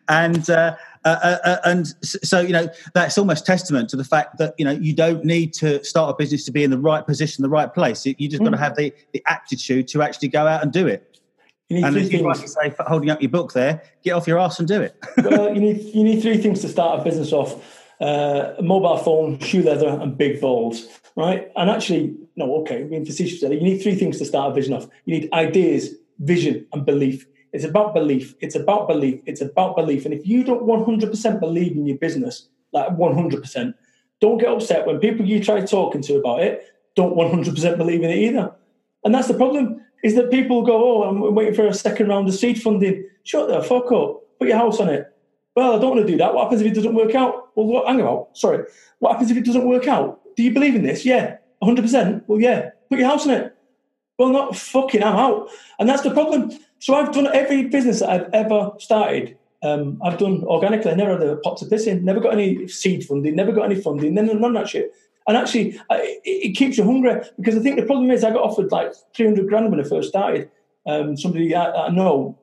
and. 0.08 0.48
Uh, 0.50 0.76
uh, 1.06 1.18
uh, 1.22 1.38
uh 1.44 1.56
and 1.66 1.86
so 2.02 2.40
you 2.40 2.54
know 2.54 2.66
that's 2.94 3.18
almost 3.18 3.44
testament 3.44 3.90
to 3.90 3.96
the 3.96 4.04
fact 4.04 4.38
that 4.38 4.54
you 4.56 4.64
know 4.64 4.70
you 4.70 4.94
don't 4.94 5.22
need 5.22 5.52
to 5.52 5.84
start 5.84 6.08
a 6.08 6.16
business 6.16 6.46
to 6.46 6.50
be 6.50 6.64
in 6.64 6.70
the 6.70 6.78
right 6.78 7.04
position, 7.04 7.42
the 7.42 7.48
right 7.50 7.74
place. 7.74 8.06
You 8.06 8.14
just 8.26 8.40
mm. 8.40 8.46
got 8.46 8.52
to 8.52 8.56
have 8.56 8.74
the, 8.74 8.90
the 9.12 9.22
aptitude 9.26 9.86
to 9.88 10.00
actually 10.00 10.28
go 10.28 10.46
out 10.46 10.62
and 10.62 10.72
do 10.72 10.86
it. 10.86 11.20
You 11.68 11.76
need 11.76 11.84
and 11.84 11.94
three 11.94 12.08
things. 12.08 12.22
Like 12.22 12.48
say, 12.48 12.74
holding 12.86 13.10
up 13.10 13.20
your 13.20 13.30
book 13.30 13.52
there, 13.52 13.82
get 14.02 14.12
off 14.12 14.26
your 14.26 14.38
ass 14.38 14.58
and 14.58 14.68
do 14.68 14.80
it. 14.80 14.96
well, 15.18 15.48
you 15.54 15.60
need 15.60 15.94
you 15.94 16.04
need 16.04 16.22
three 16.22 16.38
things 16.38 16.60
to 16.62 16.68
start 16.68 17.00
a 17.00 17.04
business 17.04 17.32
off: 17.32 17.83
uh, 18.04 18.62
mobile 18.62 18.98
phone, 18.98 19.38
shoe 19.38 19.62
leather, 19.62 19.88
and 19.88 20.16
big 20.16 20.40
balls. 20.40 20.86
Right? 21.16 21.50
And 21.56 21.70
actually, 21.70 22.16
no, 22.36 22.56
okay, 22.62 22.82
being 22.82 23.06
facetious. 23.06 23.42
You 23.42 23.60
need 23.60 23.78
three 23.78 23.94
things 23.94 24.18
to 24.18 24.24
start 24.24 24.50
a 24.50 24.54
vision 24.54 24.74
off. 24.74 24.88
You 25.04 25.20
need 25.20 25.32
ideas, 25.32 25.94
vision, 26.18 26.66
and 26.72 26.84
belief. 26.84 27.26
It's 27.52 27.64
about 27.64 27.94
belief. 27.94 28.34
It's 28.40 28.56
about 28.56 28.88
belief. 28.88 29.20
It's 29.26 29.40
about 29.40 29.76
belief. 29.76 30.04
And 30.04 30.12
if 30.12 30.26
you 30.26 30.42
don't 30.42 30.64
100% 30.64 31.40
believe 31.40 31.72
in 31.72 31.86
your 31.86 31.96
business, 31.98 32.48
like 32.72 32.88
100%, 32.88 33.74
don't 34.20 34.38
get 34.38 34.48
upset 34.48 34.86
when 34.86 34.98
people 34.98 35.24
you 35.24 35.42
try 35.42 35.60
talking 35.64 36.02
to 36.02 36.16
about 36.16 36.40
it 36.42 36.64
don't 36.96 37.16
100% 37.16 37.76
believe 37.76 38.02
in 38.02 38.10
it 38.10 38.18
either. 38.18 38.52
And 39.04 39.14
that's 39.14 39.28
the 39.28 39.34
problem 39.34 39.80
is 40.02 40.14
that 40.14 40.30
people 40.30 40.62
go, 40.62 41.02
oh, 41.02 41.02
I'm 41.04 41.34
waiting 41.34 41.54
for 41.54 41.66
a 41.66 41.74
second 41.74 42.08
round 42.08 42.28
of 42.28 42.34
seed 42.34 42.62
funding. 42.62 43.08
Shut 43.24 43.48
the 43.48 43.62
fuck 43.62 43.90
up. 43.92 44.22
Put 44.38 44.48
your 44.48 44.58
house 44.58 44.80
on 44.80 44.88
it. 44.88 45.13
Well, 45.54 45.76
I 45.76 45.78
don't 45.78 45.94
want 45.94 46.06
to 46.06 46.12
do 46.12 46.18
that. 46.18 46.34
What 46.34 46.44
happens 46.44 46.60
if 46.60 46.66
it 46.66 46.74
doesn't 46.74 46.94
work 46.94 47.14
out? 47.14 47.50
Well, 47.54 47.66
what, 47.66 47.86
hang 47.86 48.00
about. 48.00 48.36
Sorry. 48.36 48.64
What 48.98 49.12
happens 49.12 49.30
if 49.30 49.36
it 49.36 49.44
doesn't 49.44 49.68
work 49.68 49.86
out? 49.86 50.20
Do 50.36 50.42
you 50.42 50.52
believe 50.52 50.74
in 50.74 50.82
this? 50.82 51.04
Yeah. 51.04 51.36
100%. 51.62 52.24
Well, 52.26 52.40
yeah. 52.40 52.70
Put 52.90 52.98
your 52.98 53.08
house 53.08 53.26
on 53.26 53.34
it. 53.34 53.56
Well, 54.18 54.30
not 54.30 54.56
fucking, 54.56 55.02
I'm 55.02 55.16
out. 55.16 55.48
And 55.78 55.88
that's 55.88 56.02
the 56.02 56.10
problem. 56.10 56.52
So 56.78 56.94
I've 56.94 57.12
done 57.12 57.28
every 57.32 57.64
business 57.64 58.00
that 58.00 58.10
I've 58.10 58.30
ever 58.32 58.72
started. 58.78 59.36
Um, 59.62 60.00
I've 60.04 60.18
done 60.18 60.44
organically. 60.44 60.90
I 60.90 60.94
never 60.94 61.12
had 61.12 61.22
a 61.22 61.36
pot 61.36 61.56
to 61.58 61.66
piss 61.66 61.86
in. 61.86 62.04
Never 62.04 62.20
got 62.20 62.34
any 62.34 62.68
seed 62.68 63.04
funding. 63.04 63.34
Never 63.34 63.52
got 63.52 63.64
any 63.64 63.80
funding. 63.80 64.14
None, 64.14 64.26
none 64.26 64.56
of 64.56 64.62
that 64.62 64.68
shit. 64.68 64.92
And 65.26 65.36
actually, 65.36 65.80
it, 65.90 66.20
it, 66.24 66.56
keeps 66.56 66.76
you 66.76 66.84
hungry 66.84 67.22
because 67.40 67.56
I 67.56 67.60
think 67.60 67.76
the 67.76 67.86
problem 67.86 68.10
is 68.10 68.24
I 68.24 68.30
got 68.30 68.42
offered 68.42 68.70
like 68.70 68.92
300 69.16 69.48
grand 69.48 69.70
when 69.70 69.80
I 69.80 69.84
first 69.84 70.10
started. 70.10 70.50
Um, 70.86 71.16
somebody 71.16 71.54
I, 71.54 71.86
I, 71.86 71.88
know 71.88 72.38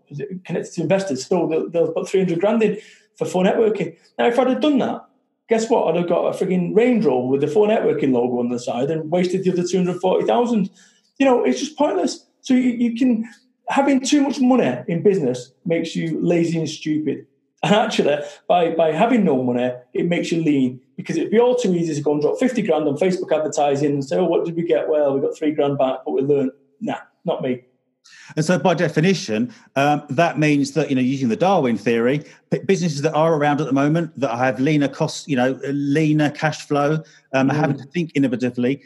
connected 0.46 0.74
to 0.74 0.82
investors, 0.82 1.28
so 1.28 1.48
they'll, 1.48 1.70
they'll, 1.70 1.92
put 1.92 2.10
300 2.10 2.40
grand 2.40 2.64
in 2.64 2.80
for 3.22 3.32
phone 3.32 3.46
networking. 3.46 3.96
Now, 4.18 4.28
if 4.28 4.40
I'd 4.40 4.48
have 4.48 4.62
done 4.62 4.80
that, 4.80 5.06
guess 5.48 5.70
what? 5.70 5.88
I'd 5.88 6.00
have 6.00 6.10
got 6.10 6.34
a 6.34 6.46
frigging 6.46 6.76
Range 6.76 7.06
Rover 7.06 7.28
with 7.28 7.42
the 7.42 7.48
phone 7.48 7.70
networking 7.70 8.14
logo 8.14 8.40
on 8.40 8.50
the 8.50 8.60
side 8.60 8.90
and 8.90 9.12
wasted 9.12 9.44
the 9.44 9.52
other 9.52 9.64
240,000. 9.64 10.70
You 11.20 11.26
know, 11.26 11.44
it's 11.44 11.60
just 11.60 11.78
pointless. 11.78 12.26
So 12.42 12.56
you, 12.56 12.72
you 12.72 12.96
can, 12.96 13.30
having 13.70 14.02
too 14.02 14.22
much 14.22 14.40
money 14.40 14.76
in 14.88 15.04
business 15.04 15.52
makes 15.66 15.96
you 15.96 16.20
lazy 16.22 16.58
and 16.58 16.70
stupid. 16.70 17.28
And 17.64 17.76
actually, 17.76 18.18
by, 18.48 18.74
by 18.74 18.92
having 18.92 19.24
no 19.24 19.44
money, 19.44 19.72
it 19.94 20.08
makes 20.08 20.32
you 20.32 20.44
lean 20.44 20.82
because 20.98 21.16
it'd 21.16 21.30
be 21.30 21.40
all 21.40 21.56
too 21.56 21.76
easy 21.76 21.94
to 21.94 22.02
go 22.02 22.14
and 22.14 22.20
drop 22.20 22.40
50 22.40 22.64
grand 22.64 22.88
on 22.88 22.98
Facebook 22.98 23.32
advertising 23.32 23.92
and 23.92 24.04
say, 24.04 24.18
oh, 24.18 24.26
what 24.26 24.46
did 24.46 24.56
we 24.56 24.64
get? 24.64 24.90
Well, 24.90 25.14
we 25.14 25.22
got 25.22 25.38
three 25.38 25.52
grand 25.52 25.78
back, 25.78 26.00
but 26.04 26.14
we 26.14 26.22
learned. 26.24 26.54
Nah, 26.80 26.98
not 27.24 27.44
me. 27.44 27.62
And 28.36 28.46
so, 28.46 28.58
by 28.58 28.74
definition, 28.74 29.54
um, 29.76 30.04
that 30.10 30.40
means 30.40 30.72
that 30.74 30.90
you 30.90 30.96
know, 30.96 31.02
using 31.02 31.30
the 31.30 31.36
Darwin 31.36 31.78
theory, 31.78 32.24
businesses 32.66 33.02
that 33.02 33.14
are 33.14 33.36
around 33.36 33.62
at 33.62 33.68
the 33.68 33.74
moment 33.74 34.18
that 34.20 34.36
have 34.36 34.60
leaner 34.60 34.88
costs, 34.88 35.28
you 35.28 35.36
know, 35.36 35.60
leaner 35.66 36.30
cash 36.32 36.68
flow, 36.68 37.04
um, 37.34 37.50
mm. 37.50 37.56
having 37.56 37.78
to 37.78 37.84
think 37.86 38.14
innovatively, 38.14 38.82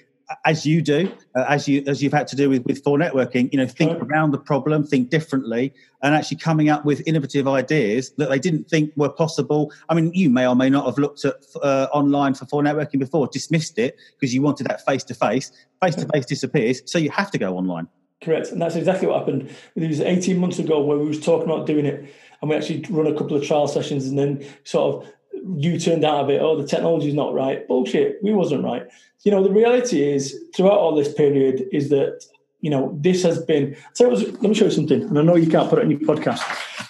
as 0.45 0.65
you 0.65 0.81
do, 0.81 1.11
uh, 1.35 1.45
as 1.47 1.67
you 1.67 1.83
as 1.87 2.01
you've 2.01 2.13
had 2.13 2.27
to 2.27 2.35
do 2.35 2.49
with 2.49 2.65
with 2.65 2.83
4Networking, 2.83 3.51
you 3.51 3.59
know, 3.59 3.67
think 3.67 3.91
right. 3.91 4.01
around 4.01 4.31
the 4.31 4.37
problem, 4.37 4.83
think 4.83 5.09
differently, 5.09 5.73
and 6.01 6.15
actually 6.15 6.37
coming 6.37 6.69
up 6.69 6.85
with 6.85 7.07
innovative 7.07 7.47
ideas 7.47 8.11
that 8.17 8.29
they 8.29 8.39
didn't 8.39 8.67
think 8.69 8.91
were 8.95 9.09
possible. 9.09 9.71
I 9.89 9.93
mean, 9.93 10.11
you 10.13 10.29
may 10.29 10.47
or 10.47 10.55
may 10.55 10.69
not 10.69 10.85
have 10.85 10.97
looked 10.97 11.25
at 11.25 11.35
uh, 11.61 11.87
online 11.93 12.33
for 12.33 12.45
for 12.45 12.63
networking 12.63 12.99
before, 12.99 13.27
dismissed 13.27 13.77
it 13.77 13.97
because 14.19 14.33
you 14.33 14.41
wanted 14.41 14.67
that 14.67 14.83
face 14.85 15.03
to 15.05 15.13
face. 15.13 15.51
Face 15.83 15.95
to 15.95 16.07
face 16.07 16.25
disappears, 16.25 16.81
so 16.85 16.97
you 16.97 17.11
have 17.11 17.29
to 17.31 17.37
go 17.37 17.57
online. 17.57 17.87
Correct, 18.23 18.51
and 18.51 18.61
that's 18.61 18.75
exactly 18.75 19.07
what 19.07 19.19
happened. 19.19 19.49
It 19.75 19.87
was 19.87 20.01
18 20.01 20.37
months 20.37 20.59
ago 20.59 20.81
where 20.83 20.97
we 20.97 21.05
was 21.05 21.19
talking 21.19 21.49
about 21.49 21.67
doing 21.67 21.85
it, 21.85 22.13
and 22.41 22.49
we 22.49 22.55
actually 22.55 22.83
run 22.89 23.07
a 23.07 23.17
couple 23.17 23.35
of 23.37 23.43
trial 23.43 23.67
sessions, 23.67 24.07
and 24.07 24.17
then 24.17 24.45
sort 24.63 25.03
of 25.03 25.11
you 25.57 25.79
turned 25.79 26.03
out 26.03 26.23
of 26.23 26.29
it. 26.29 26.41
Oh, 26.41 26.59
the 26.59 26.67
technology's 26.67 27.13
not 27.13 27.33
right. 27.33 27.67
Bullshit. 27.67 28.17
We 28.23 28.33
wasn't 28.33 28.63
right. 28.63 28.87
You 29.23 29.31
know, 29.31 29.43
the 29.43 29.51
reality 29.51 30.01
is 30.01 30.39
throughout 30.55 30.77
all 30.77 30.95
this 30.95 31.13
period 31.13 31.67
is 31.71 31.89
that 31.89 32.23
you 32.61 32.69
know 32.69 32.97
this 33.01 33.21
has 33.23 33.43
been. 33.43 33.75
So 33.93 34.09
was, 34.09 34.23
let 34.23 34.43
me 34.43 34.53
show 34.53 34.65
you 34.65 34.71
something, 34.71 35.03
and 35.03 35.19
I 35.19 35.21
know 35.21 35.35
you 35.35 35.49
can't 35.49 35.69
put 35.69 35.79
it 35.79 35.83
in 35.83 35.91
your 35.91 35.99
podcast. 35.99 36.41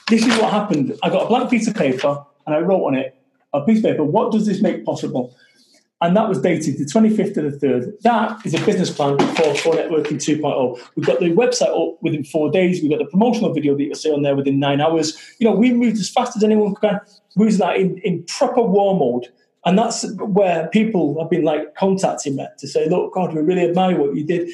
This 0.07 0.25
is 0.25 0.37
what 0.37 0.53
happened. 0.53 0.97
I 1.01 1.09
got 1.09 1.23
a 1.23 1.27
blank 1.27 1.49
piece 1.49 1.67
of 1.67 1.75
paper 1.75 2.23
and 2.45 2.55
I 2.55 2.59
wrote 2.59 2.85
on 2.85 2.95
it 2.95 3.15
a 3.53 3.61
piece 3.61 3.79
of 3.79 3.85
paper. 3.85 4.03
What 4.03 4.31
does 4.31 4.45
this 4.45 4.61
make 4.61 4.85
possible? 4.85 5.35
And 6.01 6.15
that 6.15 6.27
was 6.27 6.41
dated 6.41 6.77
the 6.77 6.85
25th 6.85 7.37
of 7.37 7.59
the 7.59 7.67
3rd. 7.67 8.01
That 8.01 8.45
is 8.45 8.53
a 8.53 8.65
business 8.65 8.91
plan 8.91 9.17
for 9.17 9.55
Phone 9.55 9.75
Networking 9.75 10.17
2.0. 10.17 10.79
We've 10.95 11.05
got 11.05 11.19
the 11.19 11.31
website 11.31 11.69
up 11.69 11.97
within 12.01 12.25
four 12.25 12.51
days. 12.51 12.81
We've 12.81 12.91
got 12.91 12.99
the 12.99 13.05
promotional 13.05 13.53
video 13.53 13.77
that 13.77 13.83
you'll 13.83 13.95
see 13.95 14.11
on 14.11 14.21
there 14.21 14.35
within 14.35 14.59
nine 14.59 14.81
hours. 14.81 15.17
You 15.39 15.49
know, 15.49 15.55
we 15.55 15.71
moved 15.71 15.97
as 15.97 16.09
fast 16.09 16.35
as 16.35 16.43
anyone 16.43 16.75
can. 16.75 16.99
We 17.37 17.45
was 17.45 17.59
that 17.59 17.77
in, 17.77 17.97
in 17.99 18.23
proper 18.23 18.61
war 18.61 18.97
mode. 18.97 19.31
And 19.65 19.79
that's 19.79 20.05
where 20.17 20.67
people 20.67 21.19
have 21.19 21.29
been 21.29 21.43
like 21.43 21.75
contacting 21.75 22.35
me 22.35 22.45
to 22.59 22.67
say, 22.67 22.89
look, 22.89 23.13
God, 23.13 23.33
we 23.33 23.41
really 23.41 23.67
admire 23.67 23.97
what 23.97 24.15
you 24.15 24.23
did. 24.23 24.49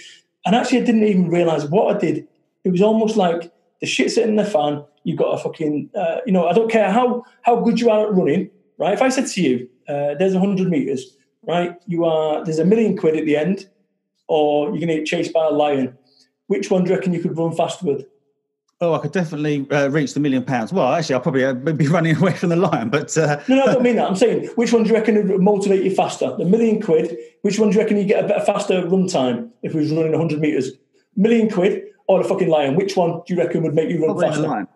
And 0.46 0.56
actually, 0.56 0.82
I 0.82 0.86
didn't 0.86 1.04
even 1.04 1.30
realize 1.30 1.66
what 1.66 1.96
I 1.96 2.00
did. 2.00 2.28
It 2.64 2.70
was 2.70 2.82
almost 2.82 3.18
like 3.18 3.52
the 3.82 3.88
shit's 3.88 4.18
in 4.18 4.36
the 4.36 4.46
fan. 4.46 4.84
You've 5.04 5.18
got 5.18 5.32
a 5.32 5.38
fucking, 5.38 5.90
uh, 5.96 6.18
you 6.26 6.32
know, 6.32 6.48
I 6.48 6.54
don't 6.54 6.72
care 6.72 6.92
how, 6.92 7.26
how 7.42 7.60
good 7.60 7.80
you 7.80 7.90
are 7.90 8.08
at 8.08 8.14
running, 8.14 8.52
right? 8.78 8.94
If 8.94 9.02
I 9.02 9.10
said 9.10 9.26
to 9.28 9.42
you, 9.42 9.68
uh, 9.90 10.14
there's 10.18 10.34
100 10.34 10.70
meters, 10.70 11.18
right? 11.48 11.76
You 11.88 12.06
are 12.06 12.44
there's 12.44 12.60
a 12.60 12.66
million 12.66 12.98
quid 12.98 13.16
at 13.16 13.26
the 13.26 13.38
end, 13.38 13.70
or 14.28 14.70
you're 14.70 14.80
going 14.80 14.88
to 14.88 14.98
get 14.98 15.06
chased 15.06 15.34
by 15.34 15.46
a 15.46 15.52
lion. 15.52 15.98
Which 16.48 16.70
one 16.70 16.84
do 16.84 16.90
you 16.90 16.96
reckon 16.96 17.14
you 17.14 17.22
could 17.22 17.38
run 17.38 17.56
faster 17.56 17.86
with? 17.86 18.06
Oh, 18.82 18.96
I 18.96 18.98
could 18.98 19.12
definitely 19.12 19.70
uh, 19.70 19.90
reach 19.90 20.16
the 20.16 20.20
million 20.20 20.44
pounds. 20.44 20.74
Well, 20.74 20.92
actually, 20.92 21.14
I'll 21.14 21.22
probably 21.22 21.46
uh, 21.46 21.54
be 21.54 21.88
running 21.88 22.16
away 22.18 22.34
from 22.34 22.50
the 22.50 22.56
lion, 22.56 22.90
but 22.90 23.16
uh... 23.16 23.40
no, 23.48 23.58
no, 23.58 23.64
I 23.64 23.74
don't 23.74 23.84
mean 23.84 23.96
that. 23.98 24.08
I'm 24.08 24.16
saying 24.16 24.48
which 24.56 24.74
one 24.74 24.84
do 24.84 24.90
you 24.90 24.96
reckon 24.96 25.16
would 25.16 25.40
motivate 25.40 25.84
you 25.84 25.94
faster? 25.94 26.36
The 26.36 26.46
million 26.46 26.82
quid. 26.82 27.16
Which 27.44 27.60
one 27.60 27.70
do 27.70 27.76
you 27.76 27.82
reckon 27.82 27.98
you 27.98 28.06
get 28.06 28.26
a 28.26 28.28
better 28.28 28.44
faster 28.44 28.86
run 28.88 29.08
time 29.08 29.52
if 29.62 29.76
we 29.76 29.82
was 29.82 29.92
running 29.92 30.12
100 30.12 30.40
meters? 30.40 30.72
Million 31.16 31.50
quid 31.50 31.84
or 32.08 32.24
the 32.24 32.28
fucking 32.28 32.50
lion? 32.50 32.76
Which 32.76 32.98
one 32.98 33.22
do 33.28 33.36
you 33.36 33.40
reckon 33.40 33.62
would 33.64 33.76
make 33.76 33.90
you 33.90 34.00
run 34.00 34.18
probably 34.18 34.30
faster? 34.30 34.68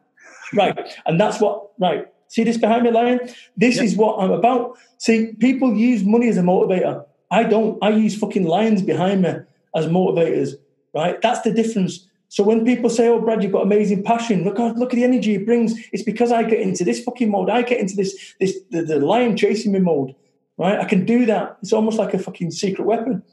Right, 0.53 0.93
and 1.07 1.19
that's 1.19 1.41
what 1.41 1.71
right. 1.79 2.07
See 2.35 2.43
this 2.43 2.57
behind 2.57 2.83
me, 2.83 2.91
Lion? 2.91 3.21
This 3.55 3.77
yep. 3.77 3.85
is 3.85 3.95
what 3.95 4.17
I'm 4.19 4.31
about. 4.31 4.77
See, 4.97 5.31
people 5.39 5.73
use 5.73 6.03
money 6.03 6.27
as 6.27 6.37
a 6.37 6.41
motivator. 6.41 7.05
I 7.31 7.43
don't. 7.43 7.81
I 7.81 7.91
use 7.91 8.17
fucking 8.17 8.43
lions 8.45 8.81
behind 8.81 9.21
me 9.21 9.35
as 9.73 9.85
motivators, 9.85 10.55
right? 10.93 11.21
That's 11.21 11.39
the 11.43 11.53
difference. 11.53 12.05
So 12.27 12.43
when 12.43 12.65
people 12.65 12.89
say, 12.89 13.07
"Oh, 13.07 13.21
Brad, 13.21 13.41
you've 13.41 13.53
got 13.53 13.61
amazing 13.61 14.03
passion," 14.03 14.43
look, 14.43 14.57
look 14.57 14.91
at 14.91 14.97
the 14.97 15.05
energy 15.05 15.35
it 15.35 15.45
brings. 15.45 15.79
It's 15.93 16.03
because 16.03 16.33
I 16.33 16.43
get 16.43 16.59
into 16.59 16.83
this 16.83 17.01
fucking 17.01 17.31
mode. 17.31 17.49
I 17.49 17.61
get 17.61 17.79
into 17.79 17.95
this, 17.95 18.35
this 18.41 18.59
the, 18.69 18.81
the 18.81 18.99
lion 18.99 19.37
chasing 19.37 19.71
me 19.71 19.79
mode, 19.79 20.13
right? 20.57 20.77
I 20.77 20.83
can 20.83 21.05
do 21.05 21.25
that. 21.27 21.57
It's 21.61 21.71
almost 21.71 21.97
like 21.97 22.13
a 22.13 22.19
fucking 22.19 22.51
secret 22.51 22.83
weapon. 22.83 23.23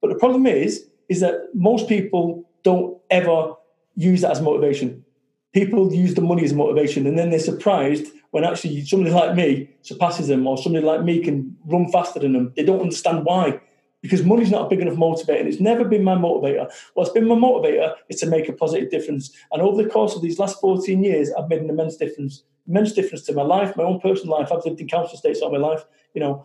But 0.00 0.08
the 0.08 0.18
problem 0.18 0.46
is, 0.46 0.86
is 1.10 1.20
that 1.20 1.50
most 1.52 1.90
people 1.90 2.48
don't 2.62 2.96
ever 3.10 3.52
use 3.96 4.22
that 4.22 4.30
as 4.30 4.40
motivation. 4.40 5.04
People 5.56 5.90
use 5.90 6.12
the 6.12 6.20
money 6.20 6.44
as 6.44 6.52
motivation, 6.52 7.06
and 7.06 7.18
then 7.18 7.30
they're 7.30 7.38
surprised 7.38 8.08
when 8.32 8.44
actually 8.44 8.84
somebody 8.84 9.10
like 9.10 9.34
me 9.34 9.70
surpasses 9.80 10.28
them 10.28 10.46
or 10.46 10.58
somebody 10.58 10.84
like 10.84 11.02
me 11.02 11.18
can 11.24 11.56
run 11.64 11.90
faster 11.90 12.20
than 12.20 12.34
them. 12.34 12.52
They 12.54 12.62
don't 12.62 12.82
understand 12.82 13.24
why. 13.24 13.58
Because 14.02 14.22
money's 14.22 14.50
not 14.50 14.66
a 14.66 14.68
big 14.68 14.80
enough 14.80 14.98
motivator. 14.98 15.40
And 15.40 15.48
it's 15.48 15.58
never 15.58 15.86
been 15.86 16.04
my 16.04 16.14
motivator. 16.14 16.70
What's 16.92 17.08
been 17.08 17.26
my 17.26 17.36
motivator 17.36 17.94
is 18.10 18.20
to 18.20 18.26
make 18.26 18.50
a 18.50 18.52
positive 18.52 18.90
difference. 18.90 19.34
And 19.50 19.62
over 19.62 19.82
the 19.82 19.88
course 19.88 20.14
of 20.14 20.20
these 20.20 20.38
last 20.38 20.60
14 20.60 21.02
years, 21.02 21.32
I've 21.32 21.48
made 21.48 21.62
an 21.62 21.70
immense 21.70 21.96
difference. 21.96 22.42
Immense 22.68 22.92
difference 22.92 23.24
to 23.24 23.32
my 23.32 23.40
life, 23.40 23.74
my 23.78 23.84
own 23.84 23.98
personal 23.98 24.38
life. 24.38 24.52
I've 24.52 24.62
lived 24.66 24.82
in 24.82 24.88
council 24.88 25.14
estates 25.14 25.40
all 25.40 25.50
my 25.50 25.56
life. 25.56 25.86
You 26.12 26.20
know, 26.20 26.44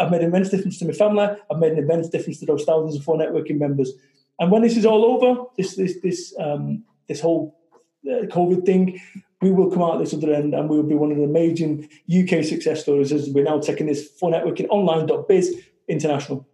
I've 0.00 0.10
made 0.10 0.22
an 0.22 0.26
immense 0.30 0.48
difference 0.48 0.80
to 0.80 0.86
my 0.86 0.92
family. 0.92 1.28
I've 1.48 1.60
made 1.60 1.74
an 1.74 1.78
immense 1.78 2.08
difference 2.08 2.40
to 2.40 2.46
those 2.46 2.64
thousands 2.64 2.96
of 2.96 3.06
4Networking 3.06 3.60
members. 3.60 3.92
And 4.40 4.50
when 4.50 4.62
this 4.62 4.76
is 4.76 4.84
all 4.84 5.04
over, 5.04 5.44
this 5.56 5.76
this 5.76 6.00
this 6.02 6.34
um, 6.40 6.82
this 7.06 7.20
whole 7.20 7.56
uh, 7.63 7.63
COVID 8.06 8.64
thing, 8.66 9.00
we 9.40 9.50
will 9.50 9.70
come 9.70 9.82
out 9.82 9.98
this 9.98 10.14
other 10.14 10.32
end 10.32 10.54
and 10.54 10.68
we 10.68 10.76
will 10.76 10.88
be 10.88 10.94
one 10.94 11.10
of 11.10 11.18
the 11.18 11.24
amazing 11.24 11.88
UK 12.08 12.44
success 12.44 12.80
stories 12.82 13.12
as 13.12 13.28
we're 13.30 13.44
now 13.44 13.58
taking 13.60 13.86
this 13.86 14.08
for 14.18 14.30
networking 14.30 14.66
online.biz 14.68 15.54
international. 15.88 16.46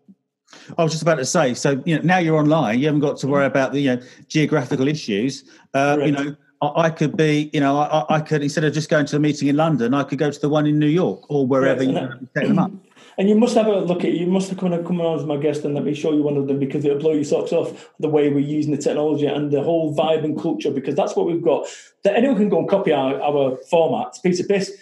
I 0.76 0.82
was 0.82 0.92
just 0.92 1.02
about 1.02 1.16
to 1.16 1.24
say, 1.24 1.54
so 1.54 1.80
you 1.86 1.96
know, 1.96 2.02
now 2.02 2.18
you're 2.18 2.36
online, 2.36 2.80
you 2.80 2.86
haven't 2.86 3.00
got 3.00 3.16
to 3.18 3.28
worry 3.28 3.46
about 3.46 3.72
the 3.72 3.80
you 3.80 3.96
know, 3.96 4.02
geographical 4.26 4.88
issues. 4.88 5.44
Uh, 5.74 5.98
you 6.04 6.10
know, 6.10 6.36
I, 6.60 6.72
I 6.76 6.90
could 6.90 7.16
be, 7.16 7.50
you 7.52 7.60
know, 7.60 7.78
I, 7.78 8.16
I, 8.16 8.20
could 8.20 8.42
instead 8.42 8.64
of 8.64 8.74
just 8.74 8.88
going 8.88 9.06
to 9.06 9.12
the 9.12 9.20
meeting 9.20 9.46
in 9.46 9.56
London, 9.56 9.94
I 9.94 10.02
could 10.02 10.18
go 10.18 10.30
to 10.30 10.40
the 10.40 10.48
one 10.48 10.66
in 10.66 10.78
New 10.78 10.88
York 10.88 11.30
or 11.30 11.46
wherever 11.46 11.84
yes, 11.84 12.10
you 12.20 12.28
set 12.34 12.48
them 12.48 12.58
up. 12.58 12.72
And 13.20 13.28
you 13.28 13.34
must 13.34 13.54
have 13.54 13.66
a 13.66 13.80
look 13.80 13.98
at. 13.98 14.06
it. 14.06 14.14
You 14.14 14.26
must 14.26 14.48
have 14.48 14.58
come, 14.58 14.72
come 14.82 14.98
on 15.02 15.18
as 15.18 15.26
my 15.26 15.36
guest 15.36 15.62
and 15.66 15.74
let 15.74 15.84
me 15.84 15.92
show 15.92 16.14
you 16.14 16.22
one 16.22 16.38
of 16.38 16.48
them 16.48 16.58
because 16.58 16.86
it'll 16.86 16.98
blow 16.98 17.12
your 17.12 17.22
socks 17.22 17.52
off 17.52 17.90
the 17.98 18.08
way 18.08 18.30
we're 18.30 18.38
using 18.38 18.74
the 18.74 18.80
technology 18.80 19.26
and 19.26 19.50
the 19.50 19.62
whole 19.62 19.94
vibe 19.94 20.24
and 20.24 20.40
culture. 20.40 20.70
Because 20.70 20.94
that's 20.94 21.14
what 21.14 21.26
we've 21.26 21.42
got. 21.42 21.66
That 22.02 22.16
anyone 22.16 22.38
can 22.38 22.48
go 22.48 22.60
and 22.60 22.66
copy 22.66 22.92
our, 22.92 23.20
our 23.20 23.58
formats, 23.70 24.22
piece 24.22 24.40
of 24.40 24.48
piss. 24.48 24.72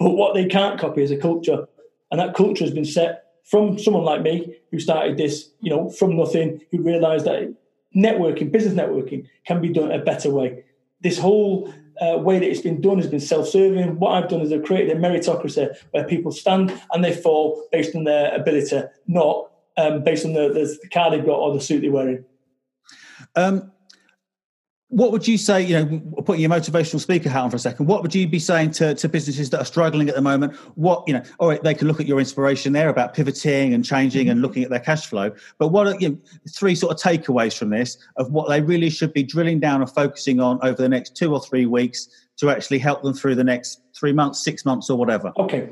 But 0.00 0.10
what 0.10 0.34
they 0.34 0.46
can't 0.46 0.76
copy 0.76 1.04
is 1.04 1.12
a 1.12 1.16
culture, 1.16 1.68
and 2.10 2.18
that 2.18 2.34
culture 2.34 2.64
has 2.64 2.74
been 2.74 2.84
set 2.84 3.26
from 3.44 3.78
someone 3.78 4.02
like 4.02 4.22
me 4.22 4.56
who 4.72 4.80
started 4.80 5.16
this, 5.16 5.50
you 5.60 5.70
know, 5.70 5.88
from 5.88 6.16
nothing, 6.16 6.62
who 6.72 6.82
realised 6.82 7.26
that 7.26 7.54
networking, 7.94 8.50
business 8.50 8.74
networking, 8.74 9.28
can 9.46 9.60
be 9.60 9.68
done 9.68 9.92
a 9.92 10.00
better 10.00 10.30
way. 10.30 10.64
This 11.00 11.16
whole 11.16 11.72
uh, 12.00 12.18
way 12.18 12.38
that 12.38 12.48
it's 12.48 12.60
been 12.60 12.80
done 12.80 12.98
has 12.98 13.06
been 13.06 13.20
self-serving. 13.20 13.98
What 13.98 14.12
I've 14.12 14.28
done 14.28 14.40
is 14.40 14.52
I've 14.52 14.64
created 14.64 14.96
a 14.96 15.00
meritocracy 15.00 15.74
where 15.90 16.04
people 16.04 16.32
stand 16.32 16.72
and 16.92 17.04
they 17.04 17.14
fall 17.14 17.66
based 17.72 17.94
on 17.94 18.04
their 18.04 18.34
ability, 18.34 18.82
not 19.06 19.50
um, 19.76 20.02
based 20.02 20.24
on 20.24 20.32
the, 20.32 20.48
the, 20.48 20.88
car 20.92 21.10
they've 21.10 21.24
got 21.24 21.38
or 21.38 21.52
the 21.52 21.60
suit 21.60 21.82
they're 21.82 21.90
wearing. 21.90 22.24
Um, 23.36 23.72
what 24.88 25.10
would 25.10 25.26
you 25.26 25.36
say, 25.38 25.62
you 25.62 25.74
know, 25.74 26.22
putting 26.22 26.42
your 26.42 26.50
motivational 26.50 27.00
speaker 27.00 27.28
hat 27.28 27.42
on 27.42 27.50
for 27.50 27.56
a 27.56 27.58
second, 27.58 27.86
what 27.86 28.02
would 28.02 28.14
you 28.14 28.28
be 28.28 28.38
saying 28.38 28.70
to, 28.72 28.94
to 28.94 29.08
businesses 29.08 29.50
that 29.50 29.60
are 29.60 29.64
struggling 29.64 30.08
at 30.08 30.14
the 30.14 30.22
moment? 30.22 30.54
What, 30.76 31.02
you 31.08 31.14
know, 31.14 31.22
all 31.38 31.48
right, 31.48 31.62
they 31.62 31.74
can 31.74 31.88
look 31.88 32.00
at 32.00 32.06
your 32.06 32.20
inspiration 32.20 32.72
there 32.72 32.88
about 32.88 33.14
pivoting 33.14 33.74
and 33.74 33.84
changing 33.84 34.28
and 34.28 34.40
looking 34.40 34.62
at 34.62 34.70
their 34.70 34.80
cash 34.80 35.06
flow. 35.06 35.32
But 35.58 35.68
what 35.68 35.86
are 35.86 35.96
you 35.98 36.10
know, 36.10 36.18
three 36.48 36.74
sort 36.74 36.92
of 36.92 37.00
takeaways 37.00 37.56
from 37.56 37.70
this 37.70 37.98
of 38.16 38.30
what 38.30 38.48
they 38.48 38.60
really 38.60 38.90
should 38.90 39.12
be 39.12 39.22
drilling 39.22 39.58
down 39.58 39.80
and 39.80 39.90
focusing 39.90 40.38
on 40.38 40.58
over 40.62 40.80
the 40.80 40.88
next 40.88 41.16
two 41.16 41.32
or 41.32 41.40
three 41.40 41.66
weeks 41.66 42.08
to 42.36 42.50
actually 42.50 42.78
help 42.78 43.02
them 43.02 43.14
through 43.14 43.34
the 43.34 43.44
next 43.44 43.80
three 43.98 44.12
months, 44.12 44.44
six 44.44 44.64
months, 44.64 44.90
or 44.90 44.98
whatever? 44.98 45.32
Okay. 45.38 45.70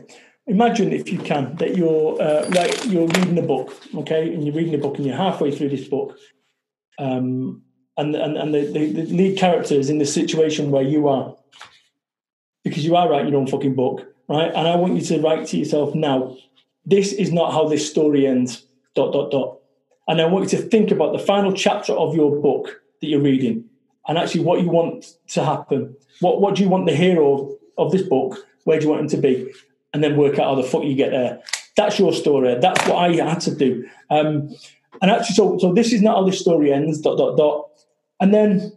Imagine 0.48 0.92
if 0.92 1.12
you 1.12 1.18
can 1.18 1.54
that 1.56 1.76
you're 1.76 2.20
uh, 2.20 2.48
like 2.50 2.84
you're 2.86 3.06
reading 3.06 3.38
a 3.38 3.42
book, 3.42 3.72
okay, 3.94 4.34
and 4.34 4.44
you're 4.44 4.54
reading 4.54 4.74
a 4.74 4.78
book 4.78 4.96
and 4.96 5.06
you're 5.06 5.16
halfway 5.16 5.54
through 5.56 5.68
this 5.68 5.86
book. 5.86 6.18
Um, 6.98 7.62
and 7.96 8.14
and, 8.14 8.36
and 8.36 8.54
the, 8.54 8.66
the, 8.66 8.92
the 8.92 9.02
lead 9.06 9.38
character 9.38 9.74
is 9.74 9.90
in 9.90 9.98
the 9.98 10.06
situation 10.06 10.70
where 10.70 10.82
you 10.82 11.08
are. 11.08 11.36
Because 12.64 12.84
you 12.84 12.94
are 12.94 13.10
writing 13.10 13.32
your 13.32 13.40
own 13.40 13.48
fucking 13.48 13.74
book 13.74 14.12
right? 14.28 14.52
And 14.54 14.68
i 14.68 14.76
want 14.76 14.94
you 14.94 15.02
to 15.02 15.20
write 15.20 15.46
to 15.48 15.58
yourself 15.58 15.94
now 15.94 16.36
this 16.84 17.12
is 17.12 17.32
not 17.32 17.52
how 17.52 17.68
this 17.68 17.88
story 17.88 18.26
ends 18.26 18.66
dot 18.94 19.12
dot 19.12 19.30
dot. 19.30 19.58
And 20.08 20.20
i 20.20 20.26
want 20.26 20.50
you 20.50 20.58
to 20.58 20.64
think 20.64 20.90
about 20.90 21.12
the 21.12 21.18
final 21.18 21.52
chapter 21.52 21.92
of 21.92 22.14
your 22.14 22.40
book 22.40 22.82
that 23.00 23.06
you're 23.06 23.20
reading 23.20 23.64
and 24.08 24.18
actually 24.18 24.42
what 24.42 24.60
you 24.60 24.68
want 24.68 25.06
to 25.28 25.44
happen. 25.44 25.94
What 26.20 26.40
what 26.40 26.56
do 26.56 26.62
you 26.62 26.68
want 26.68 26.86
the 26.86 26.94
hero 26.94 27.56
of 27.78 27.92
this 27.92 28.02
book 28.02 28.38
where 28.64 28.78
do 28.78 28.84
you 28.84 28.90
want 28.90 29.02
him 29.02 29.08
to 29.08 29.16
be? 29.16 29.52
And 29.92 30.02
then 30.02 30.16
work 30.16 30.38
out 30.38 30.46
how 30.46 30.54
the 30.54 30.62
fuck 30.62 30.84
you 30.84 30.94
get 30.94 31.10
there. 31.10 31.42
That's 31.76 31.98
your 31.98 32.12
story. 32.12 32.56
That's 32.60 32.86
what 32.88 32.96
i 32.96 33.12
had 33.14 33.40
to 33.40 33.54
do. 33.54 33.88
Um, 34.10 34.54
and 35.00 35.10
actually 35.10 35.34
so 35.34 35.58
so 35.58 35.72
this 35.72 35.92
is 35.92 36.02
not 36.02 36.16
how 36.16 36.24
this 36.24 36.40
story 36.40 36.72
ends 36.72 37.00
dot 37.00 37.18
dot 37.18 37.36
dot 37.36 37.70
and 38.22 38.32
then 38.32 38.72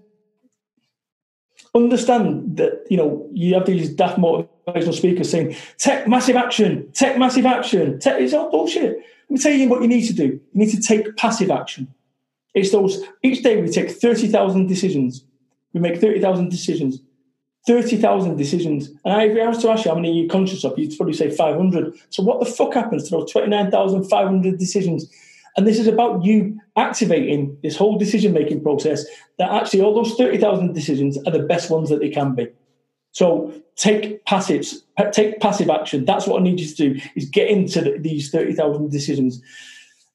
understand 1.76 2.58
that 2.58 2.84
you 2.90 2.98
know 2.98 3.30
you 3.32 3.54
have 3.54 3.66
these 3.66 3.90
daft 3.90 4.18
motivational 4.18 4.94
speakers 4.94 5.30
saying 5.30 5.56
take 5.78 6.08
massive 6.08 6.36
action 6.36 6.92
take 6.94 7.18
massive 7.18 7.46
action 7.46 8.00
take, 8.00 8.20
it's 8.22 8.34
all 8.34 8.50
bullshit. 8.50 8.98
Let 9.30 9.32
me 9.32 9.38
tell 9.38 9.54
you 9.54 9.70
what 9.70 9.82
you 9.82 9.88
need 9.88 10.06
to 10.08 10.14
do. 10.14 10.24
You 10.24 10.42
need 10.54 10.72
to 10.72 10.82
take 10.82 11.16
passive 11.16 11.52
action. 11.52 11.88
It's 12.54 12.72
those 12.72 13.04
each 13.24 13.44
day 13.44 13.62
we 13.62 13.70
take 13.70 13.92
30,000 13.92 14.68
decisions. 14.68 15.26
We 15.74 15.80
make 15.80 16.00
30,000 16.00 16.50
decisions. 16.50 17.00
30,000 17.68 18.38
decisions. 18.38 18.90
And 19.04 19.32
if 19.32 19.44
I 19.44 19.48
was 19.48 19.58
to 19.64 19.70
ask 19.70 19.86
you 19.86 19.92
how 19.92 19.96
many 19.96 20.20
you're 20.20 20.30
conscious 20.30 20.64
of 20.64 20.78
you'd 20.78 20.96
probably 20.98 21.14
say 21.14 21.30
500 21.30 21.94
so 22.10 22.24
what 22.24 22.40
the 22.40 22.46
fuck 22.48 22.74
happens 22.74 23.04
to 23.06 23.12
those 23.12 23.32
29,500 23.32 24.58
decisions 24.58 25.08
and 25.58 25.66
this 25.66 25.80
is 25.80 25.88
about 25.88 26.24
you 26.24 26.60
activating 26.76 27.58
this 27.64 27.78
whole 27.78 27.98
decision 27.98 28.34
making 28.34 28.62
process 28.62 29.06
that 29.40 29.52
actually 29.52 29.82
all 29.82 29.96
those 29.96 30.16
30,000 30.16 30.74
decisions 30.74 31.18
are 31.26 31.32
the 31.32 31.40
best 31.40 31.70
ones 31.70 31.90
that 31.90 32.00
they 32.00 32.10
can 32.10 32.36
be. 32.36 32.48
So 33.12 33.54
take 33.78 34.26
passives, 34.26 34.76
take 35.14 35.40
passive 35.40 35.70
action. 35.70 36.04
That's 36.04 36.28
what 36.28 36.42
I 36.42 36.44
need 36.44 36.60
you 36.60 36.68
to 36.68 36.76
do 36.76 37.02
is 37.16 37.30
get 37.30 37.50
into 37.50 37.82
the, 37.82 37.98
these 37.98 38.30
30,000 38.30 38.92
decisions. 38.92 39.42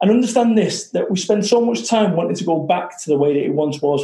And 0.03 0.11
understand 0.11 0.59
this, 0.59 0.91
that 0.91 1.11
we 1.11 1.17
spend 1.17 1.47
so 1.47 1.63
much 1.63 1.89
time 1.89 2.17
wanting 2.17 2.37
to 2.37 2.45
go 2.45 2.61
back 2.61 3.03
to 3.03 3.11
the 3.11 3.17
way 3.17 3.33
that 3.35 3.45
it 3.45 3.55
once 3.55 3.81
was. 3.81 4.03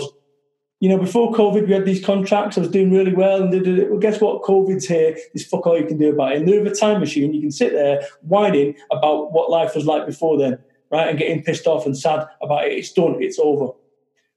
You 0.80 0.90
know, 0.90 0.98
before 0.98 1.32
COVID, 1.32 1.66
we 1.66 1.72
had 1.72 1.86
these 1.86 2.04
contracts. 2.04 2.56
I 2.56 2.60
was 2.60 2.70
doing 2.70 2.92
really 2.92 3.14
well, 3.14 3.42
and 3.42 3.90
well, 3.90 3.98
guess 3.98 4.20
what? 4.20 4.42
COVID's 4.42 4.86
here. 4.86 5.16
Fuck 5.50 5.66
all 5.66 5.78
you 5.78 5.86
can 5.86 5.96
do 5.96 6.10
about 6.10 6.32
it. 6.32 6.38
And 6.38 6.48
there 6.48 6.62
a 6.66 6.74
time 6.74 7.00
machine. 7.00 7.32
You 7.32 7.40
can 7.40 7.50
sit 7.50 7.72
there 7.72 8.02
whining 8.20 8.74
about 8.90 9.32
what 9.32 9.50
life 9.50 9.74
was 9.74 9.86
like 9.86 10.04
before 10.06 10.36
then 10.38 10.58
right, 10.90 11.08
and 11.08 11.18
getting 11.18 11.42
pissed 11.42 11.66
off 11.66 11.86
and 11.86 11.96
sad 11.96 12.26
about 12.42 12.66
it. 12.66 12.72
It's 12.72 12.92
done, 12.92 13.16
it's 13.20 13.38
over. 13.38 13.72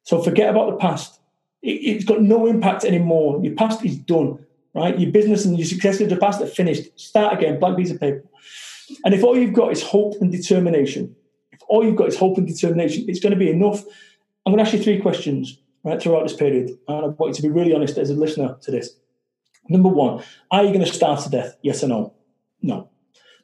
So 0.04 0.22
forget 0.22 0.50
about 0.50 0.72
the 0.72 0.78
past. 0.78 1.20
It, 1.62 1.96
has 1.96 2.06
got 2.06 2.22
no 2.22 2.48
impact 2.48 2.86
anymore. 2.86 3.40
Your 3.44 3.54
past 3.56 3.84
is 3.86 3.98
done, 3.98 4.46
right? 4.74 4.98
Your 4.98 5.12
business 5.12 5.46
and 5.46 5.58
your 5.58 5.68
success 5.68 6.00
of 6.00 6.10
the 6.10 6.18
past 6.18 6.42
are 6.42 6.48
finished. 6.48 7.00
Start 7.00 7.38
again, 7.38 7.60
blank 7.60 7.78
piece 7.78 7.92
of 7.92 8.00
paper. 8.00 8.24
And 9.06 9.14
if 9.14 9.24
all 9.24 9.38
you've 9.38 9.54
got 9.54 9.72
is 9.72 9.84
hope 9.84 10.16
and 10.22 10.32
determination, 10.32 11.16
if 11.52 11.60
all 11.68 11.84
you've 11.84 11.96
got 11.96 12.08
is 12.08 12.18
hope 12.18 12.38
and 12.38 12.48
determination, 12.48 13.06
it's 13.08 13.20
going 13.20 13.34
to 13.34 13.40
be 13.40 13.50
enough. 13.50 13.84
I'm 14.46 14.54
going 14.54 14.58
to 14.58 14.64
ask 14.64 14.74
you 14.74 14.82
three 14.82 15.00
questions 15.00 15.60
right 15.84 16.02
throughout 16.02 16.24
this 16.24 16.36
period. 16.36 16.72
And 16.88 17.06
I 17.06 17.08
want 17.08 17.30
you 17.30 17.34
to 17.36 17.42
be 17.42 17.50
really 17.50 17.74
honest 17.74 17.98
as 17.98 18.10
a 18.10 18.16
listener 18.16 18.58
to 18.62 18.72
this. 18.72 18.96
Number 19.68 19.90
one, 19.90 20.24
are 20.50 20.64
you 20.64 20.70
going 20.70 20.86
to 20.86 20.92
starve 20.92 21.24
to 21.24 21.30
death? 21.30 21.56
Yes 21.62 21.84
or 21.84 21.88
no? 21.88 22.14
No. 22.62 22.90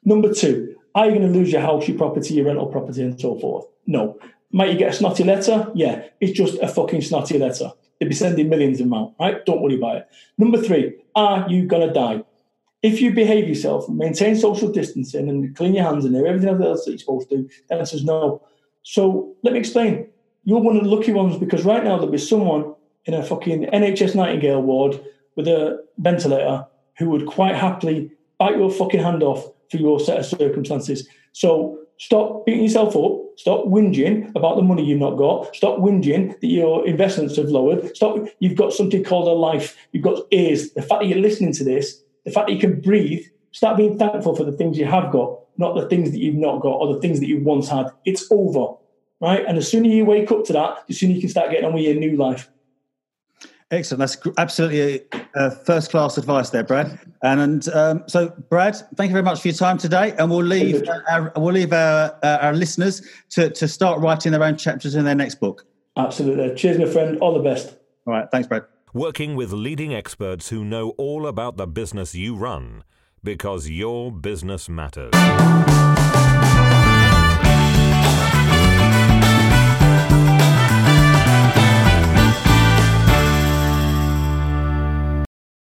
Number 0.04 0.32
two, 0.32 0.76
are 0.96 1.06
you 1.06 1.12
going 1.18 1.30
to 1.30 1.38
lose 1.38 1.52
your 1.52 1.60
house, 1.60 1.86
your 1.86 1.98
property, 1.98 2.34
your 2.34 2.46
rental 2.46 2.66
property, 2.66 3.02
and 3.02 3.20
so 3.20 3.38
forth? 3.38 3.66
No. 3.86 4.18
Might 4.50 4.70
you 4.70 4.78
get 4.78 4.94
a 4.94 4.96
snotty 4.96 5.24
letter? 5.24 5.70
Yeah, 5.74 6.06
it's 6.20 6.32
just 6.32 6.58
a 6.62 6.68
fucking 6.68 7.02
snotty 7.02 7.38
letter. 7.38 7.70
They'll 8.00 8.08
be 8.08 8.14
sending 8.14 8.48
millions 8.48 8.80
of 8.80 8.88
them 8.88 9.14
right? 9.20 9.44
Don't 9.44 9.60
worry 9.60 9.76
about 9.76 9.96
it. 9.96 10.08
Number 10.38 10.60
three, 10.60 10.94
are 11.14 11.46
you 11.50 11.66
going 11.66 11.86
to 11.86 11.92
die? 11.92 12.24
If 12.82 13.02
you 13.02 13.12
behave 13.12 13.46
yourself, 13.46 13.88
maintain 13.90 14.36
social 14.36 14.72
distancing, 14.72 15.28
and 15.28 15.54
clean 15.54 15.74
your 15.74 15.84
hands 15.84 16.06
and 16.06 16.16
everything 16.16 16.48
else 16.48 16.84
that 16.84 16.92
you're 16.92 16.98
supposed 16.98 17.28
to, 17.30 17.48
then 17.68 17.84
says 17.84 18.04
no. 18.04 18.42
So 18.82 19.34
let 19.42 19.52
me 19.52 19.58
explain. 19.58 20.08
You're 20.44 20.60
one 20.60 20.76
of 20.76 20.84
the 20.84 20.90
lucky 20.90 21.12
ones 21.12 21.36
because 21.36 21.64
right 21.64 21.84
now 21.84 21.96
there'll 21.96 22.12
be 22.12 22.18
someone 22.18 22.74
in 23.04 23.14
a 23.14 23.22
fucking 23.22 23.66
NHS 23.66 24.14
Nightingale 24.14 24.62
ward 24.62 25.04
with 25.34 25.46
a 25.48 25.84
ventilator 25.98 26.66
who 26.96 27.10
would 27.10 27.26
quite 27.26 27.54
happily 27.54 28.12
bite 28.38 28.56
your 28.56 28.70
fucking 28.70 29.00
hand 29.00 29.22
off 29.22 29.46
for 29.70 29.76
your 29.78 30.00
set 30.00 30.18
of 30.18 30.26
circumstances. 30.26 31.08
So 31.32 31.78
stop 31.98 32.46
beating 32.46 32.64
yourself 32.64 32.96
up. 32.96 33.22
Stop 33.36 33.66
whinging 33.66 34.30
about 34.34 34.56
the 34.56 34.62
money 34.62 34.84
you've 34.84 34.98
not 34.98 35.16
got. 35.16 35.54
Stop 35.54 35.78
whinging 35.78 36.40
that 36.40 36.46
your 36.46 36.86
investments 36.86 37.36
have 37.36 37.50
lowered. 37.50 37.94
Stop. 37.94 38.26
You've 38.38 38.56
got 38.56 38.72
something 38.72 39.04
called 39.04 39.28
a 39.28 39.32
life. 39.32 39.76
You've 39.92 40.04
got 40.04 40.22
ears. 40.30 40.72
The 40.72 40.80
fact 40.80 41.02
that 41.02 41.08
you're 41.08 41.18
listening 41.18 41.52
to 41.54 41.64
this, 41.64 42.02
the 42.24 42.30
fact 42.30 42.48
that 42.48 42.54
you 42.54 42.60
can 42.60 42.80
breathe. 42.80 43.26
Start 43.52 43.76
being 43.78 43.98
thankful 43.98 44.36
for 44.36 44.44
the 44.44 44.52
things 44.52 44.76
you 44.76 44.84
have 44.84 45.10
got, 45.10 45.38
not 45.56 45.74
the 45.74 45.88
things 45.88 46.10
that 46.10 46.18
you've 46.18 46.34
not 46.34 46.60
got 46.60 46.72
or 46.72 46.94
the 46.94 47.00
things 47.00 47.20
that 47.20 47.26
you 47.26 47.40
once 47.40 47.68
had. 47.68 47.86
It's 48.04 48.30
over, 48.30 48.74
right? 49.20 49.44
And 49.46 49.56
the 49.56 49.62
sooner 49.62 49.88
you 49.88 50.04
wake 50.04 50.30
up 50.30 50.44
to 50.44 50.52
that, 50.52 50.86
the 50.86 50.92
sooner 50.92 51.14
you 51.14 51.20
can 51.20 51.30
start 51.30 51.50
getting 51.50 51.64
on 51.64 51.72
with 51.72 51.84
your 51.84 51.94
new 51.94 52.16
life. 52.16 52.50
Excellent. 53.72 53.98
That's 53.98 54.16
absolutely 54.38 55.00
uh, 55.34 55.50
first 55.50 55.90
class 55.90 56.16
advice 56.18 56.50
there, 56.50 56.62
Brad. 56.62 57.00
And, 57.22 57.40
and 57.40 57.68
um, 57.70 58.04
so, 58.06 58.28
Brad, 58.48 58.76
thank 58.94 59.08
you 59.08 59.12
very 59.12 59.24
much 59.24 59.40
for 59.40 59.48
your 59.48 59.56
time 59.56 59.76
today. 59.76 60.14
And 60.18 60.30
we'll 60.30 60.44
leave 60.44 60.84
our, 61.10 61.32
we'll 61.34 61.52
leave 61.52 61.72
our, 61.72 62.16
uh, 62.22 62.38
our 62.42 62.52
listeners 62.52 63.02
to, 63.30 63.50
to 63.50 63.66
start 63.66 64.00
writing 64.00 64.30
their 64.30 64.44
own 64.44 64.56
chapters 64.56 64.94
in 64.94 65.04
their 65.04 65.16
next 65.16 65.40
book. 65.40 65.66
Absolutely. 65.96 66.54
Cheers, 66.54 66.78
my 66.78 66.86
friend. 66.86 67.18
All 67.18 67.34
the 67.34 67.42
best. 67.42 67.76
All 68.06 68.12
right. 68.12 68.28
Thanks, 68.30 68.46
Brad. 68.46 68.64
Working 68.94 69.34
with 69.34 69.52
leading 69.52 69.92
experts 69.92 70.50
who 70.50 70.64
know 70.64 70.90
all 70.90 71.26
about 71.26 71.56
the 71.56 71.66
business 71.66 72.14
you 72.14 72.36
run 72.36 72.84
because 73.24 73.68
your 73.68 74.12
business 74.12 74.68
matters. 74.68 75.12